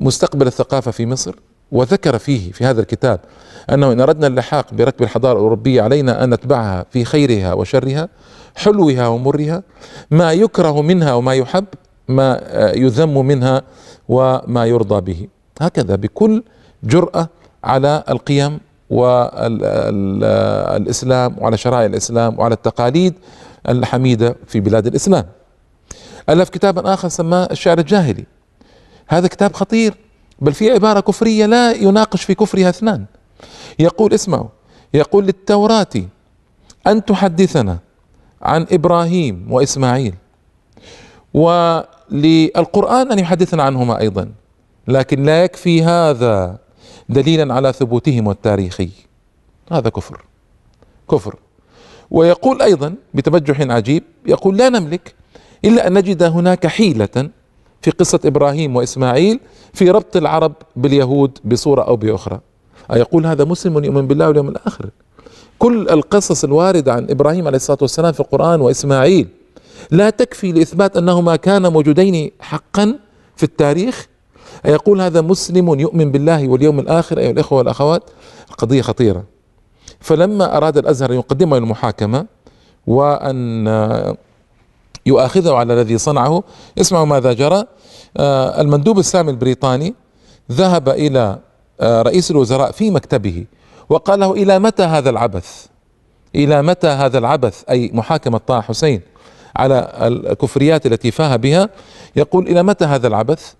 مستقبل 0.00 0.46
الثقافة 0.46 0.90
في 0.90 1.06
مصر 1.06 1.34
وذكر 1.72 2.18
فيه 2.18 2.52
في 2.52 2.64
هذا 2.64 2.80
الكتاب 2.80 3.20
أنه 3.70 3.92
إن 3.92 4.00
أردنا 4.00 4.26
اللحاق 4.26 4.74
بركب 4.74 5.02
الحضارة 5.02 5.32
الأوروبية 5.38 5.82
علينا 5.82 6.24
أن 6.24 6.34
نتبعها 6.34 6.84
في 6.90 7.04
خيرها 7.04 7.52
وشرها 7.54 8.08
حلوها 8.56 9.08
ومرها 9.08 9.62
ما 10.10 10.32
يكره 10.32 10.82
منها 10.82 11.14
وما 11.14 11.34
يحب 11.34 11.64
ما 12.08 12.40
يذم 12.76 13.26
منها 13.26 13.62
وما 14.08 14.66
يرضى 14.66 15.00
به. 15.00 15.26
هكذا 15.60 15.94
بكل 15.96 16.42
جرأة 16.84 17.28
على 17.64 18.04
القيم 18.08 18.60
والإسلام 18.90 20.66
وعلى 21.38 21.56
شرائع 21.56 21.86
الإسلام 21.86 22.38
وعلى 22.38 22.54
التقاليد 22.54 23.14
الحميدة 23.68 24.36
في 24.46 24.60
بلاد 24.60 24.86
الإسلام. 24.86 25.26
ألف 26.28 26.48
كتابا 26.48 26.94
آخر 26.94 27.08
سماه 27.08 27.48
الشعر 27.50 27.78
الجاهلي. 27.78 28.24
هذا 29.08 29.28
كتاب 29.28 29.52
خطير 29.52 29.94
بل 30.40 30.52
في 30.52 30.70
عبارة 30.70 31.00
كفرية 31.00 31.46
لا 31.46 31.72
يناقش 31.72 32.22
في 32.22 32.34
كفرها 32.34 32.68
اثنان. 32.68 33.04
يقول 33.78 34.14
اسمعوا 34.14 34.48
يقول 34.94 35.26
للتوراة 35.26 35.86
أن 36.86 37.04
تحدثنا 37.04 37.78
عن 38.42 38.66
إبراهيم 38.72 39.46
وإسماعيل. 39.50 40.14
وللقرآن 41.34 43.12
أن 43.12 43.18
يحدثنا 43.18 43.62
عنهما 43.62 44.00
أيضا. 44.00 44.28
لكن 44.88 45.22
لا 45.22 45.44
يكفي 45.44 45.82
هذا. 45.82 46.58
دليلا 47.08 47.54
على 47.54 47.72
ثبوتهما 47.72 48.32
التاريخي. 48.32 48.88
هذا 49.72 49.88
كفر. 49.88 50.24
كفر. 51.10 51.36
ويقول 52.10 52.62
أيضا 52.62 52.94
بتبجح 53.14 53.60
عجيب 53.60 54.02
يقول 54.26 54.56
لا 54.56 54.68
نملك 54.68 55.14
إلا 55.64 55.86
أن 55.86 55.92
نجد 55.92 56.22
هناك 56.22 56.66
حيلة 56.66 57.30
في 57.82 57.90
قصة 57.90 58.20
إبراهيم 58.24 58.76
وإسماعيل 58.76 59.40
في 59.72 59.90
ربط 59.90 60.16
العرب 60.16 60.52
باليهود 60.76 61.38
بصورة 61.44 61.82
أو 61.82 61.96
بأخرى. 61.96 62.40
أيقول 62.92 63.26
هذا 63.26 63.44
مسلم 63.44 63.84
يؤمن 63.84 64.06
بالله 64.06 64.28
واليوم 64.28 64.48
الآخر. 64.48 64.90
كل 65.58 65.88
القصص 65.90 66.44
الواردة 66.44 66.92
عن 66.92 67.06
إبراهيم 67.10 67.46
عليه 67.46 67.56
الصلاة 67.56 67.78
والسلام 67.82 68.12
في 68.12 68.20
القرآن 68.20 68.60
وإسماعيل 68.60 69.28
لا 69.90 70.10
تكفي 70.10 70.52
لإثبات 70.52 70.96
أنهما 70.96 71.36
كانا 71.36 71.68
موجودين 71.68 72.30
حقا 72.40 72.98
في 73.36 73.42
التاريخ 73.42 74.06
يقول 74.64 75.00
هذا 75.00 75.20
مسلم 75.20 75.80
يؤمن 75.80 76.12
بالله 76.12 76.48
واليوم 76.48 76.80
الآخر 76.80 77.18
أيها 77.18 77.30
الإخوة 77.30 77.58
والأخوات 77.58 78.02
قضية 78.58 78.82
خطيرة. 78.82 79.24
فلما 80.00 80.56
أراد 80.56 80.76
الأزهر 80.76 81.10
أن 81.10 81.16
يقدمه 81.16 81.58
للمحاكمة 81.58 82.26
وأن 82.86 83.66
يؤاخذه 85.06 85.54
على 85.54 85.74
الذي 85.74 85.98
صنعه 85.98 86.42
اسمعوا 86.78 87.06
ماذا 87.06 87.32
جرى. 87.32 87.64
آه، 88.16 88.60
المندوب 88.60 88.98
السامي 88.98 89.30
البريطاني 89.30 89.94
ذهب 90.52 90.88
إلى 90.88 91.38
آه، 91.80 92.02
رئيس 92.02 92.30
الوزراء 92.30 92.70
في 92.70 92.90
مكتبه 92.90 93.44
وقال 93.88 94.20
له 94.20 94.32
إلى 94.32 94.58
متى 94.58 94.82
هذا 94.82 95.10
العبث؟ 95.10 95.66
إلى 96.34 96.62
متى 96.62 96.86
هذا 96.86 97.18
العبث؟ 97.18 97.64
أي 97.70 97.90
محاكمة 97.94 98.38
طه 98.38 98.60
حسين 98.60 99.00
على 99.56 99.92
الكفريات 100.00 100.86
التي 100.86 101.10
فاه 101.10 101.36
بها؟ 101.36 101.68
يقول 102.16 102.48
إلى 102.48 102.62
متى 102.62 102.84
هذا 102.84 103.08
العبث؟ 103.08 103.54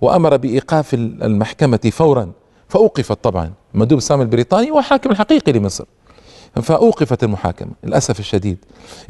وأمر 0.00 0.36
بإيقاف 0.36 0.94
المحكمة 0.94 1.92
فورا. 1.92 2.32
فأوقفت 2.68 3.24
طبعا 3.24 3.52
مندوب 3.74 3.98
السام 3.98 4.20
البريطاني 4.20 4.70
وحاكم 4.70 5.10
الحقيقي 5.10 5.52
لمصر. 5.52 5.84
فأوقفت 6.62 7.24
المحاكمة 7.24 7.70
للأسف 7.84 8.20
الشديد. 8.20 8.58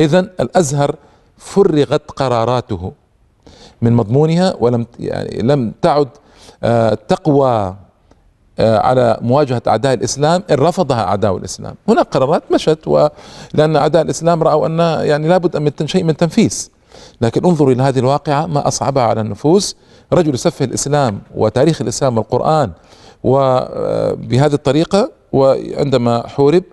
إذا 0.00 0.18
الأزهر 0.18 0.96
فرغت 1.38 2.10
قراراته 2.10 2.92
من 3.82 3.92
مضمونها 3.92 4.54
ولم 4.60 4.86
يعني 4.98 5.42
لم 5.42 5.72
تعد 5.82 6.08
آه، 6.64 6.94
تقوى 6.94 7.76
آه، 8.58 8.78
على 8.78 9.18
مواجهة 9.20 9.62
أعداء 9.66 9.94
الإسلام 9.94 10.42
إن 10.50 10.56
رفضها 10.56 11.04
أعداء 11.04 11.36
الإسلام. 11.36 11.74
هناك 11.88 12.06
قرارات 12.06 12.42
مشت 12.52 12.88
ولأن 12.88 13.76
أعداء 13.76 14.02
الإسلام 14.02 14.42
رأوا 14.42 14.66
أن 14.66 14.78
يعني 15.06 15.28
لابد 15.28 15.56
من 15.56 15.86
شيء 15.86 16.04
من 16.04 16.16
تنفيذ. 16.16 16.68
لكن 17.20 17.44
انظروا 17.44 17.72
إلى 17.72 17.82
هذه 17.82 17.98
الواقعة 17.98 18.46
ما 18.46 18.68
أصعبها 18.68 19.02
على 19.02 19.20
النفوس 19.20 19.76
رجل 20.12 20.34
يسفه 20.34 20.64
الإسلام 20.64 21.20
وتاريخ 21.34 21.80
الإسلام 21.82 22.18
والقرآن 22.18 22.70
وبهذه 23.24 24.54
الطريقة 24.54 25.10
وعندما 25.32 26.26
حورب 26.28 26.64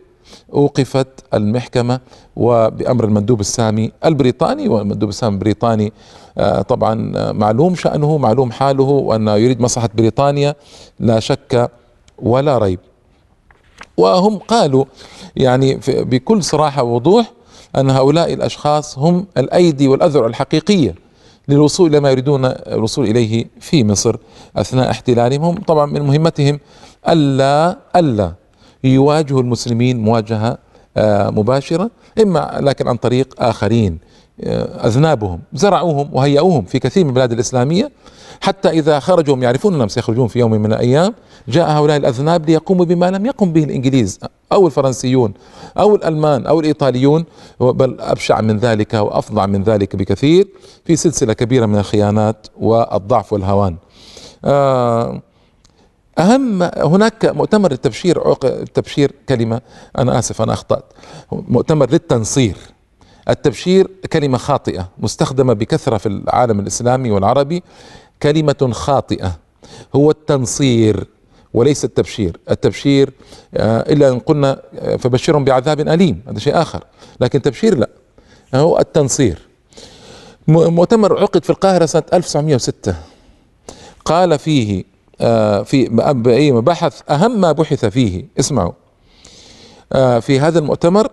أوقفت 0.54 1.08
المحكمة 1.34 2.00
وبأمر 2.36 3.06
المندوب 3.06 3.40
السامي 3.40 3.92
البريطاني 4.06 4.68
والمندوب 4.68 5.10
السامي 5.10 5.34
البريطاني 5.34 5.94
آه، 6.38 6.62
طبعا 6.62 6.94
معلوم 7.32 7.76
شأنه 7.76 8.18
معلوم 8.18 8.52
حاله 8.52 8.84
وانه 8.84 9.36
يريد 9.36 9.62
مصلحة 9.62 9.90
بريطانيا 9.96 10.56
لا 11.00 11.20
شك 11.20 11.72
ولا 12.20 12.58
ريب. 12.58 12.80
وهم 13.98 14.38
قالوا 14.38 14.86
يعني 15.36 15.80
بكل 15.88 16.44
صراحة 16.44 16.84
ووضوح 16.84 17.32
أن 17.78 17.90
هؤلاء 17.90 18.34
الأشخاص 18.34 18.98
هم 18.98 19.26
الأيدي 19.38 19.88
والأذرع 19.88 20.26
الحقيقية. 20.26 20.96
للوصول 21.52 21.90
إلى 21.90 22.00
ما 22.00 22.12
يريدون 22.12 22.46
الوصول 22.46 23.06
إليه 23.06 23.46
في 23.60 23.84
مصر 23.84 24.16
أثناء 24.56 24.90
احتلالهم. 24.92 25.44
هم 25.44 25.56
طبعا 25.56 25.86
من 25.86 26.02
مهمتهم 26.02 26.60
ألا 27.10 27.78
ألا 27.96 28.34
يواجهوا 28.84 29.42
المسلمين 29.42 30.00
مواجهة 30.00 30.58
آه، 30.98 31.30
مباشرة 31.30 31.92
إما 32.22 32.58
لكن 32.62 32.88
عن 32.88 32.96
طريق 32.96 33.36
آخرين. 33.40 34.00
أذنابهم 34.86 35.40
زرعوهم 35.54 36.10
وهيئوهم 36.14 36.66
في 36.66 36.80
كثير 36.80 37.04
من 37.04 37.10
البلاد 37.10 37.32
الإسلامية 37.32 37.92
حتى 38.42 38.70
إذا 38.70 39.00
خرجوا 39.00 39.36
هم 39.36 39.44
يعرفون 39.44 39.74
أنهم 39.74 39.88
سيخرجون 39.88 40.28
في 40.28 40.40
يوم 40.40 40.52
من 40.52 40.74
الأيام 40.74 41.14
جاء 41.48 41.70
هؤلاء 41.72 41.98
الأذناب 41.98 42.50
ليقوموا 42.50 42.86
بما 42.86 43.12
لم 43.12 43.26
يقم 43.26 43.54
به 43.54 43.64
الإنجليز 43.64 44.20
أو 44.52 44.68
الفرنسيون 44.68 45.34
أو 45.78 45.96
الألمان 45.96 46.46
أو 46.48 46.60
الإيطاليون 46.60 47.26
بل 47.60 47.98
أبشع 48.00 48.42
من 48.42 48.58
ذلك 48.58 48.94
وأفظع 48.94 49.46
من 49.46 49.64
ذلك 49.64 49.96
بكثير 49.96 50.48
في 50.86 50.96
سلسلة 50.96 51.34
كبيرة 51.34 51.66
من 51.66 51.78
الخيانات 51.78 52.48
والضعف 52.60 53.34
والهوان. 53.34 53.76
آه 54.46 55.22
أهم 56.20 56.64
هناك 56.64 57.26
مؤتمر 57.26 57.72
التبشير 57.72 58.32
التبشير 58.44 59.12
كلمة 59.30 59.62
أنا 59.98 60.20
آسف 60.20 60.42
أنا 60.42 60.54
أخطأت 60.54 60.84
مؤتمر 61.32 61.92
للتنصير 61.92 62.56
التبشير 63.32 63.88
كلمة 64.14 64.38
خاطئة 64.38 64.90
مستخدمة 64.98 65.54
بكثرة 65.54 65.98
في 65.98 66.06
العالم 66.06 66.60
الإسلامي 66.60 67.12
والعربي 67.12 67.64
كلمة 68.24 68.70
خاطئة. 68.72 69.38
هو 69.96 70.12
التنصير 70.12 71.08
وليس 71.54 71.86
التبشير. 71.86 72.38
التبشير 72.52 73.14
آه، 73.56 73.80
إلا 73.94 74.10
إن 74.10 74.20
قلنا 74.20 74.62
آه، 74.80 74.96
فبشرهم 74.96 75.44
بعذاب 75.44 75.80
أليم 75.80 76.22
هذا 76.28 76.40
شيء 76.40 76.62
آخر. 76.62 76.84
لكن 77.20 77.42
تبشير 77.42 77.78
لا 77.78 77.90
هو 78.56 78.80
التنصير. 78.80 79.40
مؤتمر 80.48 81.22
عقد 81.22 81.44
في 81.44 81.50
القاهرة 81.50 81.86
سنة 81.86 82.04
1906 82.14 82.96
قال 84.06 84.40
فيه 84.40 84.84
آه، 85.22 85.64
في 85.64 85.90
بحث 86.62 87.02
أهم 87.10 87.42
ما 87.42 87.52
بحث 87.52 87.86
فيه 87.86 88.26
اسمعوا 88.40 88.72
في 90.20 90.40
هذا 90.40 90.60
المؤتمر 90.60 91.08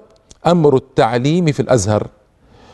أمر 0.47 0.77
التعليم 0.77 1.53
في 1.53 1.61
الأزهر 1.61 2.07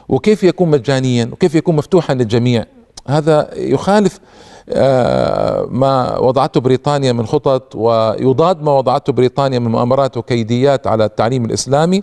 وكيف 0.09 0.45
يكون 0.45 0.71
مجانيا 0.71 1.29
وكيف 1.33 1.55
يكون 1.55 1.77
مفتوحا 1.77 2.15
للجميع. 2.15 2.65
هذا 3.09 3.51
يخالف 3.55 4.21
آه، 4.69 5.67
ما 5.71 6.19
وضعته 6.19 6.61
بريطانيا 6.61 7.13
من 7.13 7.27
خطط 7.27 7.75
ويضاد 7.75 8.63
ما 8.63 8.73
وضعته 8.73 9.13
بريطانيا 9.13 9.59
من 9.59 9.71
مؤامرات 9.71 10.17
وكيديات 10.17 10.87
على 10.87 11.05
التعليم 11.05 11.45
الإسلامي. 11.45 12.03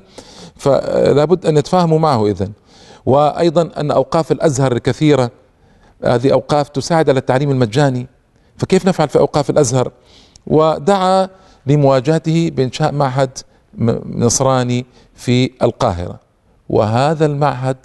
فلا 0.56 1.26
بد 1.26 1.46
أن 1.46 1.54
نتفاهموا 1.54 2.00
معه 2.00 2.28
اذا 2.28 2.50
وأيضا 3.06 3.70
أن 3.78 3.92
أوقاف 3.92 4.32
الأزهر 4.32 4.72
الكثيره 4.72 5.32
هذه 6.04 6.34
أوقاف 6.34 6.70
تساعد 6.70 7.10
على 7.10 7.20
التعليم 7.20 7.52
المجاني. 7.52 8.08
فكيف 8.58 8.88
نفعل 8.88 9.10
في 9.10 9.20
أوقاف 9.20 9.50
الأزهر؟ 9.50 9.92
ودعا 10.48 11.30
لمواجهته 11.68 12.52
بإنشاء 12.56 12.92
معهد 12.92 13.38
نصراني 14.16 14.86
في 15.16 15.52
القاهرة. 15.62 16.20
وهذا 16.70 17.26
المعهد 17.26 17.78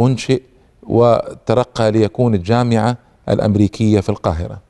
أنشئ 0.00 0.42
وترقى 0.82 1.90
ليكون 1.90 2.34
الجامعة 2.34 2.96
الأمريكية 3.28 4.00
في 4.00 4.08
القاهرة. 4.08 4.60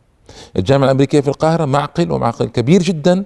الجامعة 0.56 0.84
الأمريكية 0.86 1.20
في 1.20 1.28
القاهرة 1.28 1.64
معقل 1.64 2.12
ومعقل 2.12 2.46
كبير 2.46 2.82
جدا 2.82 3.24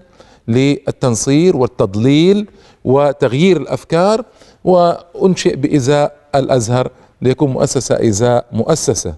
للتنصير 0.49 1.57
والتضليل 1.57 2.49
وتغيير 2.85 3.57
الأفكار 3.57 4.25
وأنشئ 4.65 5.57
بإزاء 5.57 6.17
الأزهر 6.35 6.91
ليكون 7.23 7.51
مؤسسة 7.51 8.09
إزاء 8.09 8.47
مؤسسة. 8.53 9.15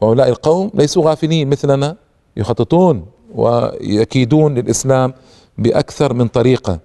وهؤلاء 0.00 0.28
القوم 0.28 0.70
ليسوا 0.74 1.10
غافلين 1.10 1.50
مثلنا 1.50 1.96
يخططون 2.36 3.06
ويكيدون 3.34 4.54
للإسلام 4.54 5.14
بأكثر 5.58 6.14
من 6.14 6.28
طريقة. 6.28 6.78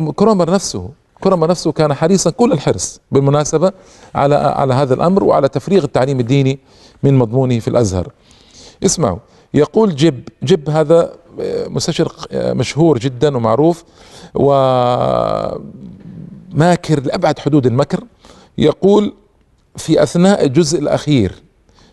وكرومر 0.00 0.50
نفسه 0.50 0.90
كرومر 1.20 1.50
نفسه 1.50 1.72
كان 1.72 1.94
حريصا 1.94 2.30
كل 2.30 2.52
الحرص 2.52 3.00
بالمناسبة 3.12 3.72
على 4.14 4.34
على 4.34 4.74
هذا 4.74 4.94
الأمر 4.94 5.24
وعلى 5.24 5.48
تفريغ 5.48 5.84
التعليم 5.84 6.20
الديني 6.20 6.58
من 7.02 7.14
مضمونه 7.18 7.58
في 7.58 7.68
الأزهر. 7.68 8.12
اسمعوا 8.84 9.18
يقول 9.54 9.96
جب 9.96 10.22
جب 10.42 10.70
هذا 10.70 11.12
مستشرق 11.66 12.28
مشهور 12.32 12.98
جدا 12.98 13.36
ومعروف 13.36 13.84
وماكر 14.34 15.60
لأبعد 17.04 17.38
حدود 17.38 17.66
المكر 17.66 18.04
يقول 18.58 19.14
في 19.76 20.02
أثناء 20.02 20.44
الجزء 20.44 20.78
الأخير 20.78 21.34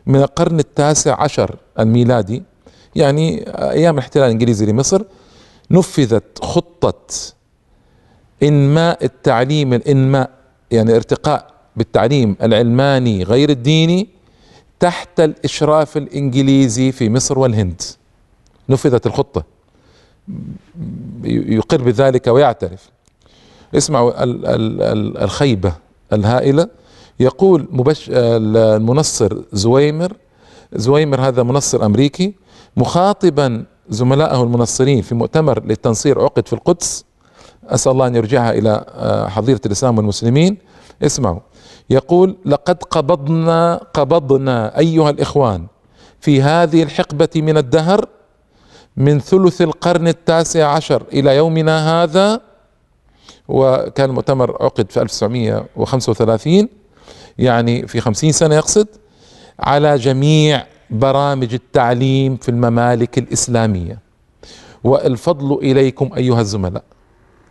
من 0.06 0.16
القرن 0.22 0.60
التاسع 0.60 1.22
عشر 1.22 1.56
الميلادي 1.80 2.44
يعني 2.96 3.46
أيام 3.72 3.94
الاحتلال 3.94 4.26
الانجليزي 4.26 4.66
لمصر 4.66 5.02
نفذت 5.72 6.44
خطة 6.44 6.94
إنماء 8.44 9.06
التعليم 9.06 9.74
الإنماء 9.74 10.30
يعني 10.72 10.96
ارتقاء 10.96 11.54
بالتعليم 11.76 12.36
العلماني 12.42 13.24
غير 13.24 13.50
الديني 13.50 14.10
تحت 14.80 15.20
الإشراف 15.20 15.98
الإنجليزي 15.98 16.92
في 16.92 17.10
مصر 17.10 17.40
والهند. 17.40 17.82
نفذت 18.70 19.06
الخطة. 19.08 19.44
يقر 21.24 21.82
بذلك 21.82 22.28
ويعترف. 22.28 22.90
اسمعوا 23.76 24.14
الخيبة 25.24 25.74
الهائلة. 26.14 26.70
يقول. 27.20 27.68
المنصر 28.10 29.44
زويمر 29.54 30.14
زويمر 30.74 31.22
هذا 31.22 31.44
منصر 31.44 31.86
أمريكي 31.86 32.34
مخاطبا 32.78 33.66
زملائه 33.90 34.44
المنصرين 34.44 35.02
في 35.02 35.16
مؤتمر 35.16 35.64
للتنصير 35.66 36.22
عقد 36.22 36.48
في 36.48 36.54
القدس. 36.54 37.06
أسأل 37.68 37.92
الله 37.92 38.08
أن 38.08 38.16
يرجعها 38.16 38.52
إلى 38.52 38.86
آه، 38.90 39.28
حظيره 39.28 39.62
الإسلام 39.66 39.98
والمسلمين. 39.98 40.58
اسمعوا. 41.04 41.40
يقول 41.90 42.38
لقد 42.46 42.84
قبضنا 42.84 43.82
قبضنا 43.94 44.80
أيها 44.80 45.10
الإخوان 45.10 45.68
في 46.20 46.42
هذه 46.42 46.84
الحقبة 46.84 47.30
من 47.36 47.58
الدهر 47.58 48.06
من 48.98 49.20
ثلث 49.20 49.62
القرن 49.62 50.08
التاسع 50.08 50.68
عشر 50.68 51.04
إلى 51.14 51.36
يومنا 51.36 52.04
هذا. 52.04 52.42
وكان 53.48 54.10
المؤتمر 54.10 54.64
عقد 54.64 54.92
في 54.92 55.02
1935 55.02 56.70
يعني 57.38 57.88
في 57.88 58.02
خمسين 58.02 58.32
سنة 58.32 58.56
يقصد 58.56 58.88
على 59.60 59.98
جميع 59.98 60.66
برامج 60.90 61.54
التعليم 61.54 62.38
في 62.38 62.50
الممالك 62.50 63.18
الإسلامية. 63.18 64.00
والفضل 64.84 65.58
إليكم 65.58 66.10
أيها 66.18 66.42
الزملاء. 66.42 66.84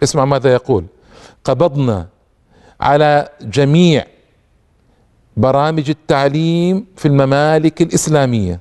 اسمع 0.02 0.24
ماذا 0.24 0.52
يقول. 0.52 0.84
قبضنا 1.44 2.06
على 2.80 3.28
جميع 3.42 4.04
برامج 5.36 5.90
التعليم 5.90 6.86
في 6.96 7.08
الممالك 7.08 7.82
الإسلامية. 7.82 8.60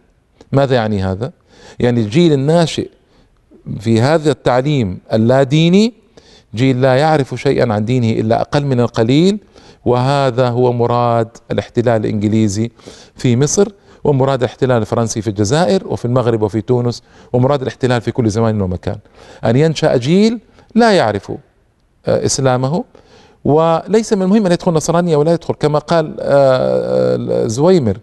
ماذا 0.52 0.76
يعني 0.76 1.04
هذا؟ 1.04 1.32
يعني 1.80 2.02
الجيل 2.02 2.34
الناشئ 2.34 2.90
في 3.80 4.02
هذا 4.02 4.32
التعليم 4.32 5.00
اللاديني 5.14 5.94
جيل 6.56 6.82
لا 6.82 6.96
يعرف 6.96 7.36
شيئا 7.36 7.74
عن 7.74 7.86
دينه 7.86 8.10
إلا 8.10 8.42
أقل 8.42 8.66
من 8.66 8.80
القليل 8.80 9.40
وهذا 9.86 10.50
هو 10.50 10.74
مراد 10.74 11.28
الاحتلال 11.52 12.02
الإنجليزي 12.06 12.72
في 13.16 13.38
مصر. 13.38 13.68
ومراد 14.04 14.40
الاحتلال 14.40 14.82
الفرنسي 14.82 15.22
في 15.22 15.28
الجزائر 15.28 15.88
وفي 15.88 16.06
المغرب 16.06 16.42
وفي 16.42 16.62
تونس 16.62 17.04
ومراد 17.34 17.62
الاحتلال 17.62 18.02
في 18.02 18.12
كل 18.12 18.30
زمان 18.30 18.62
ومكان. 18.62 18.98
أن 19.46 19.56
ينشأ 19.56 19.98
جيل 19.98 20.40
لا 20.76 20.92
يعرف 20.92 21.32
آه، 22.06 22.26
إسلامه 22.26 22.84
وليس 23.46 24.14
من 24.14 24.22
المهم 24.22 24.46
أن 24.46 24.52
يدخل 24.52 24.72
نصرانية 24.72 25.16
ولا 25.16 25.34
يدخل. 25.34 25.54
كما 25.54 25.80
قال 25.80 26.16
آه، 26.20 27.48
زويمر 27.48 27.98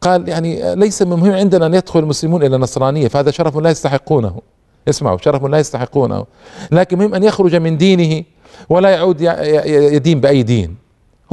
قال 0.00 0.28
يعني 0.28 0.74
ليس 0.74 1.02
من 1.02 1.12
المهم 1.12 1.32
عندنا 1.32 1.66
أن 1.66 1.74
يدخل 1.74 2.00
المسلمون 2.00 2.42
إلى 2.42 2.56
النصرانيه 2.56 3.08
فهذا 3.08 3.30
شرف 3.30 3.56
لا 3.56 3.70
يستحقونه. 3.70 4.40
اسمعوا 4.88 5.18
شرف 5.18 5.44
لا 5.44 5.58
يستحقونه. 5.58 6.26
لكن 6.72 6.98
مهم 6.98 7.14
أن 7.14 7.22
يخرج 7.22 7.56
من 7.56 7.76
دينه 7.76 8.24
ولا 8.68 8.90
يعود 8.90 9.20
يدين 9.66 10.20
بأي 10.20 10.42
دين. 10.42 10.83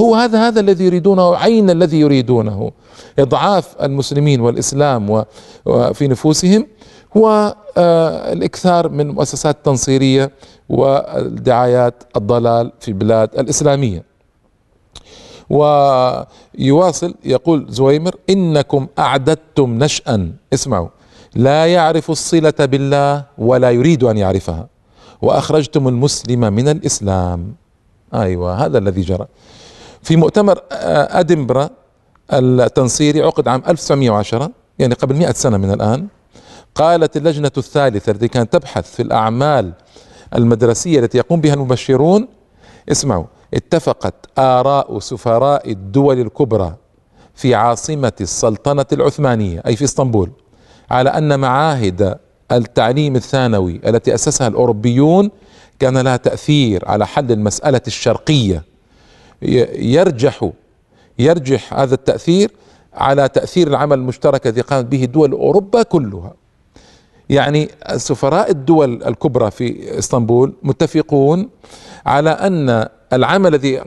هو 0.02 0.14
هذا 0.14 0.48
هذا 0.48 0.60
الذي 0.60 0.84
يريدونه 0.84 1.36
عين 1.36 1.70
الذي 1.70 2.00
يريدونه. 2.00 2.72
إضعاف 3.18 3.82
المسلمين 3.82 4.40
والإسلام 4.40 5.24
وفي 5.66 6.08
نفوسهم 6.08 6.66
هو 7.16 7.54
آه، 7.76 8.88
من 8.88 9.10
مؤسسات 9.10 9.56
تنصيرية 9.64 10.30
والدعايات 10.68 12.02
الضلال 12.16 12.72
في 12.80 12.88
البلاد 12.88 13.38
الإسلامية. 13.38 14.04
ويواصل 15.50 17.14
يقول 17.24 17.66
زويمر 17.68 18.14
إنكم 18.30 18.86
أعددتم 18.98 19.78
نشأ. 19.78 20.30
اسمعوا. 20.52 20.88
لا 21.34 21.66
يعرف 21.66 22.10
الصلة 22.10 22.54
بالله 22.60 23.24
ولا 23.38 23.70
يريد 23.70 24.04
أن 24.04 24.16
يعرفها. 24.16 24.68
وأخرجتم 25.22 25.88
المسلم 25.88 26.40
من 26.40 26.68
الإسلام. 26.68 27.54
أيوه 28.14 28.66
هذا 28.66 28.78
الذي 28.78 29.00
جرى. 29.00 29.26
في 30.02 30.16
مؤتمر 30.16 30.58
آه، 30.72 31.20
أدنبرا 31.20 31.70
التنصيري 32.32 33.22
عقد 33.22 33.48
عام 33.48 33.62
1910 33.68 34.50
يعني 34.78 34.94
قبل 34.94 35.16
100 35.16 35.32
سنة 35.32 35.56
من 35.56 35.72
الآن 35.72 36.06
قالت 36.74 37.16
اللجنة 37.16 37.50
الثالثة 37.58 38.12
التي 38.12 38.28
كانت 38.28 38.52
تبحث 38.52 38.94
في 38.94 39.02
الأعمال 39.02 39.72
المدرسية 40.34 40.98
التي 41.00 41.18
يقوم 41.18 41.40
بها 41.40 41.54
المبشرون 41.54 42.28
اسمعوا 42.90 43.24
اتفقت 43.54 44.14
آراء 44.38 44.98
سفراء 44.98 45.70
الدول 45.70 46.20
الكبرى 46.20 46.74
في 47.34 47.54
عاصمة 47.54 48.12
السلطنة 48.20 48.86
العثمانية 48.92 49.62
أي 49.66 49.76
في 49.76 49.84
إسطنبول 49.84 50.30
على 50.90 51.10
أن 51.10 51.40
معاهد 51.40 52.18
التعليم 52.52 53.16
الثانوي 53.16 53.80
التي 53.86 54.14
أسسها 54.14 54.48
الأوروبيون 54.48 55.30
كان 55.78 55.98
لها 55.98 56.16
تأثير 56.16 56.88
على 56.88 57.06
حل 57.06 57.32
المسألة 57.32 57.80
الشرقية. 57.86 58.64
يرجح 59.42 60.50
يرجح 61.18 61.74
هذا 61.74 61.94
التأثير 61.94 62.50
على 62.94 63.28
تأثير 63.28 63.68
العمل 63.68 63.98
المشترك 63.98 64.46
الذي 64.46 64.60
قامت 64.60 64.84
به 64.84 65.04
دول 65.04 65.32
أوروبا 65.32 65.82
كلها. 65.82 66.34
يعني 67.28 67.68
سفراء 67.96 68.50
الدول 68.50 69.02
الكبرى 69.02 69.50
في 69.50 69.98
إسطنبول 69.98 70.52
متفقون 70.62 71.48
على 72.06 72.30
أن 72.30 72.88
العمل 73.12 73.54
الذي 73.54 73.78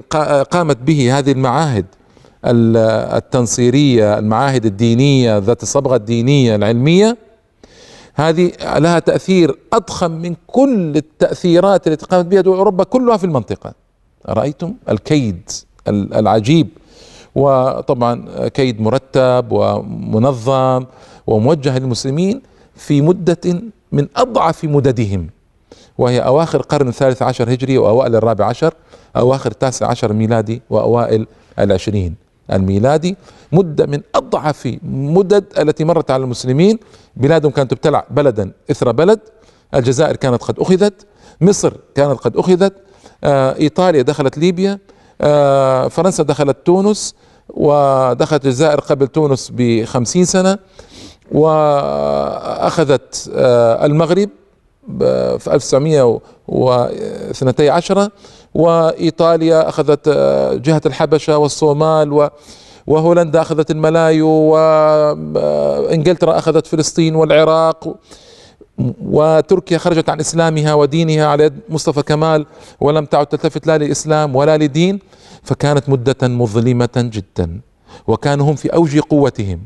قامت 0.51 0.77
به 0.77 1.17
هذه 1.19 1.31
المعاهد 1.31 1.85
التنصيرية 2.45 4.19
المعاهد 4.19 4.65
الدينية 4.65 5.37
ذات 5.37 5.63
الصبغة 5.63 5.95
الدينية 5.95 6.55
العلمية 6.55 7.17
هذه 8.13 8.51
لها 8.77 8.99
تأثير 8.99 9.57
أضخم 9.73 10.11
من 10.11 10.35
كل 10.47 10.93
التأثيرات 10.97 11.87
التي 11.87 12.05
قامت 12.05 12.25
بها 12.25 12.41
دول 12.41 12.57
أوروبا 12.57 12.83
كلها 12.83 13.17
في 13.17 13.23
المنطقة. 13.23 13.84
رأيتم؟ 14.29 14.73
الكيد 14.89 15.49
العجيب. 15.87 16.67
وطبعا 17.35 18.47
كيد 18.47 18.81
مرتب 18.81 19.47
ومنظم 19.51 20.85
وموجه 21.27 21.77
للمسلمين 21.77 22.41
في 22.75 23.01
مدة 23.01 23.61
من 23.91 24.07
أضعف 24.15 24.63
مددهم 24.63 25.29
وهي 25.97 26.19
أواخر 26.19 26.59
القرن 26.59 26.87
الثالث 26.87 27.21
عشر 27.21 27.53
هجري 27.53 27.77
وأوائل 27.77 28.15
الرابع 28.15 28.45
عشر 28.45 28.73
أواخر 29.15 29.51
التاسع 29.51 29.87
عشر 29.87 30.13
ميلادي 30.13 30.61
وأوائل 30.69 31.27
العشرين 31.59 32.15
الميلادي 32.51 33.15
مدة 33.51 33.85
من 33.85 34.01
أضعف 34.15 34.77
مدد 34.83 35.45
التي 35.59 35.83
مرت 35.83 36.11
على 36.11 36.23
المسلمين. 36.23 36.79
بلادهم 37.15 37.51
كانت 37.51 37.71
تبتلع 37.71 38.05
بلدا 38.11 38.51
إثر 38.71 38.91
بلد 38.91 39.19
الجزائر 39.73 40.15
كانت 40.15 40.43
قد 40.43 40.59
أخذت 40.59 41.05
مصر 41.41 41.73
كانت 41.95 42.19
قد 42.19 42.37
أخذت 42.37 42.73
إيطاليا 43.23 44.01
دخلت 44.01 44.37
ليبيا 44.37 44.79
آه 45.21 45.87
فرنسا 45.87 46.23
دخلت 46.23 46.57
تونس 46.65 47.15
ودخلت 47.49 48.45
الجزائر 48.45 48.79
قبل 48.79 49.07
تونس 49.07 49.51
بخمسين 49.55 50.25
سنة 50.25 50.57
وأخذت 51.31 53.31
آه، 53.35 53.85
المغرب 53.85 54.29
في 55.39 55.49
1912 55.53 58.09
وإيطاليا 58.55 59.69
أخذت 59.69 60.07
آه، 60.07 60.53
جهة 60.53 60.81
الحبشة 60.85 61.37
والصومال 61.37 62.29
وهولندا 62.87 63.41
أخذت 63.41 63.71
الملايو 63.71 64.27
وإنجلترا 64.27 66.33
آه، 66.33 66.37
أخذت 66.37 66.67
فلسطين 66.67 67.15
والعراق 67.15 67.95
وتركيا 69.01 69.77
خرجت 69.77 70.09
عن 70.09 70.19
إسلامها 70.19 70.73
ودينها 70.73 71.25
على 71.25 71.43
يد 71.43 71.53
مصطفى 71.69 72.01
كمال 72.01 72.45
ولم 72.79 73.05
تعد 73.05 73.25
تلتفت 73.25 73.67
لا 73.67 73.77
للاسلام 73.77 74.35
ولا 74.35 74.57
لدين 74.57 74.99
فكانت 75.43 75.89
مدة 75.89 76.27
مظلمة 76.27 76.89
جدا 76.97 77.61
وكانوا 78.07 78.51
هم 78.51 78.55
في 78.55 78.73
أوج 78.73 78.99
قوتهم 78.99 79.59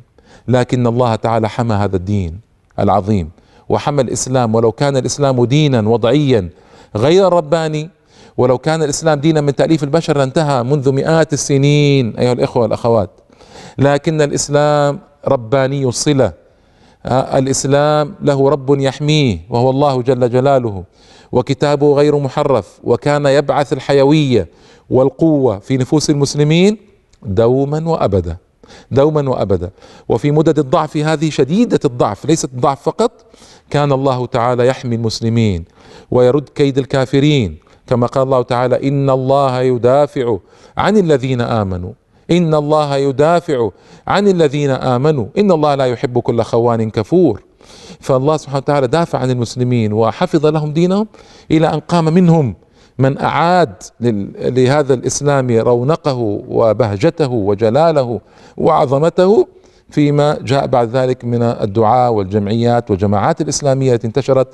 لكن 0.48 0.88
الله 0.88 1.16
تعالى 1.16 1.50
حمى 1.50 1.76
هذا 1.76 1.96
الدين 1.96 2.40
العظيم 2.80 3.30
وحمى 3.70 4.02
الإسلام 4.02 4.56
ولو 4.56 4.72
كان 4.72 4.98
الإسلام 4.98 5.46
دينا 5.46 5.90
وضعيا 5.90 6.50
غير 6.96 7.34
رباني 7.34 7.90
ولو 8.38 8.58
كان 8.58 8.84
الإسلام 8.84 9.20
دينا 9.20 9.42
من 9.42 9.56
تأليف 9.56 9.84
البشر 9.84 10.18
لانتهى 10.18 10.64
منذ 10.64 10.92
مئات 10.92 11.34
السنين 11.34 12.18
أيها 12.18 12.34
الإخوة 12.34 12.64
والأخوات 12.64 13.10
لكن 13.78 14.22
الإسلام 14.22 15.00
رباني 15.28 15.86
الصله 15.86 16.34
الإسلام 17.06 18.16
له 18.22 18.50
رب 18.50 18.80
يحميه 18.80 19.40
وهو 19.50 19.70
الله 19.70 20.02
جل 20.02 20.30
جلاله 20.30 20.84
وكتابه 21.32 21.94
غير 21.94 22.18
محرف 22.20 22.80
وكان 22.84 23.26
يبعث 23.26 23.74
الحيوية 23.74 24.48
والقوة 24.90 25.60
في 25.60 25.78
نفوس 25.78 26.10
المسلمين 26.10 26.78
دوما 27.24 27.90
وأبدا 27.90 28.38
دوما 28.92 29.30
وأبدا. 29.30 29.70
وفي 30.10 30.32
مدد 30.32 30.60
الضعف 30.60 30.98
هذه 30.98 31.30
شديدة 31.30 31.80
الضعف 31.86 32.26
ليست 32.26 32.46
الضعف 32.54 32.82
فقط 32.82 33.12
كان 33.70 33.92
الله 33.92 34.26
تعالى 34.26 34.68
يحمي 34.68 34.96
المسلمين 34.96 35.66
ويرد 36.12 36.50
كيد 36.50 36.78
الكافرين 36.78 37.58
كما 37.88 38.08
قال 38.08 38.24
الله 38.24 38.42
تعالى 38.42 38.88
إن 38.88 39.10
الله 39.10 39.62
يدافع 39.62 40.38
عن 40.78 40.98
الذين 40.98 41.42
آمنوا. 41.42 41.92
ان 42.32 42.54
الله 42.54 42.96
يدافع 42.98 43.70
عن 44.08 44.28
الذين 44.28 44.70
امنوا. 44.70 45.26
ان 45.38 45.52
الله 45.52 45.76
لا 45.76 45.86
يحب 45.86 46.20
كل 46.20 46.42
خوان 46.42 46.90
كفور. 46.90 47.42
فالله 48.00 48.38
سبحانه 48.38 48.58
وتعالى 48.58 48.88
دافع 48.88 49.20
عن 49.20 49.30
المسلمين 49.32 49.94
وحفظ 49.94 50.46
لهم 50.46 50.74
دينهم 50.74 51.08
إلى 51.52 51.74
أن 51.74 51.80
قام 51.80 52.06
منهم. 52.06 52.56
من 53.00 53.18
أعاد 53.22 53.74
لهذا 54.42 54.94
الإسلام 54.94 55.52
رونقه 55.52 56.42
وبهجته 56.50 57.32
وجلاله 57.32 58.20
وعظمته 58.58 59.48
فيما 59.90 60.38
جاء 60.42 60.68
بعد 60.68 60.96
ذلك 60.96 61.26
من 61.26 61.42
الدعاء 61.44 62.12
والجمعيات 62.12 62.92
والجماعات 62.92 63.42
الإسلامية 63.42 63.94
التي 63.94 64.08
انتشرت 64.08 64.48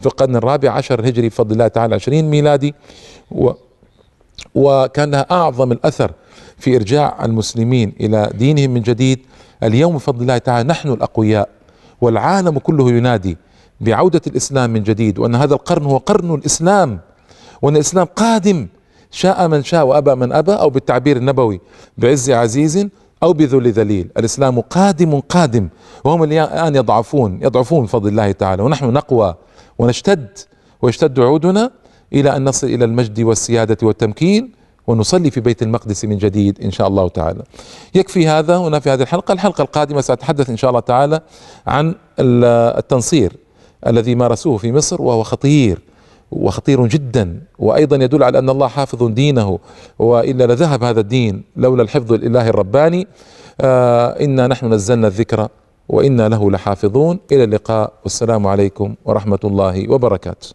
في 0.00 0.06
القرن 0.06 0.36
الرابع 0.36 0.70
عشر 0.70 1.00
الهجري 1.00 1.28
بفضل 1.28 1.52
الله 1.52 1.68
تعالى 1.68 1.94
عشرين 1.94 2.30
ميلادي. 2.30 2.74
و 3.30 3.50
وكان 4.54 5.10
لها 5.10 5.26
أعظم 5.30 5.72
الأثر 5.72 6.12
في 6.58 6.76
إرجاع 6.76 7.24
المسلمين 7.24 7.92
إلى 8.00 8.30
دينهم 8.34 8.70
من 8.70 8.82
جديد. 8.82 9.18
اليوم 9.62 9.94
بفضل 9.96 10.22
الله 10.22 10.38
تعالى 10.38 10.68
نحن 10.68 10.88
الأقوياء 10.88 11.48
والعالم 12.00 12.58
كله 12.58 12.90
ينادي 12.90 13.36
بعودة 13.80 14.20
الإسلام 14.26 14.70
من 14.70 14.82
جديد 14.82 15.18
وأن 15.18 15.34
هذا 15.34 15.54
القرن 15.54 15.84
هو 15.84 15.96
قرن 15.96 16.34
الإسلام 16.34 17.00
وأن 17.62 17.74
الإسلام 17.76 18.06
قادم 18.06 18.66
شاء 19.10 19.48
من 19.48 19.62
شاء 19.64 19.86
وأبى 19.86 20.14
من 20.14 20.32
أبى 20.32 20.52
أو 20.52 20.70
بالتعبير 20.70 21.16
النبوي 21.16 21.60
بعز 21.98 22.30
عزيز 22.30 22.86
أو 23.22 23.32
بذل 23.32 23.72
ذليل. 23.72 24.10
الإسلام 24.18 24.60
قادم 24.60 25.20
قادم 25.20 25.68
وهم 26.04 26.22
الآن 26.22 26.76
يضعفون 26.76 27.38
يضعفون 27.42 27.84
بفضل 27.84 28.08
الله 28.08 28.32
تعالى 28.32 28.62
ونحن 28.62 28.84
نقوى 28.84 29.34
ونشتد 29.78 30.38
ويشتد 30.82 31.20
عودنا 31.20 31.70
إلى 32.12 32.36
أن 32.36 32.44
نصل 32.44 32.66
إلى 32.66 32.84
المجد 32.84 33.20
والسيادة 33.20 33.78
والتمكين. 33.82 34.61
ونصلي 34.86 35.30
في 35.30 35.40
بيت 35.40 35.62
المقدس 35.62 36.04
من 36.04 36.18
جديد 36.18 36.60
إن 36.64 36.70
شاء 36.70 36.88
الله 36.88 37.08
تعالى. 37.08 37.42
يكفي 37.94 38.28
هذا 38.28 38.56
هنا 38.56 38.80
في 38.80 38.90
هذه 38.90 39.02
الحلقة، 39.02 39.32
الحلقة 39.32 39.62
القادمة 39.62 40.00
سأتحدث 40.00 40.50
إن 40.50 40.56
شاء 40.56 40.70
الله 40.70 40.80
تعالى 40.80 41.20
عن 41.66 41.94
التنصير 42.18 43.32
الذي 43.86 44.14
مارسوه 44.14 44.56
في 44.56 44.72
مصر 44.72 45.02
وهو 45.02 45.22
خطير 45.22 45.78
وخطير 46.30 46.86
جدا 46.86 47.40
وأيضا 47.58 47.96
يدل 47.96 48.22
على 48.22 48.38
أن 48.38 48.50
الله 48.50 48.68
حافظ 48.68 49.02
دينه 49.04 49.58
وإلا 49.98 50.44
لذهب 50.44 50.84
هذا 50.84 51.00
الدين 51.00 51.44
لولا 51.56 51.82
الحفظ 51.82 52.12
الالهي 52.12 52.48
الرباني. 52.48 53.06
آه 53.60 54.24
إنا 54.24 54.46
نحن 54.46 54.72
نزلنا 54.72 55.06
الذكر 55.06 55.48
وإنا 55.88 56.28
له 56.28 56.50
لحافظون. 56.50 57.18
إلى 57.32 57.44
اللقاء 57.44 57.92
والسلام 58.02 58.46
عليكم 58.46 58.94
ورحمة 59.04 59.38
الله 59.44 59.90
وبركاته. 59.90 60.48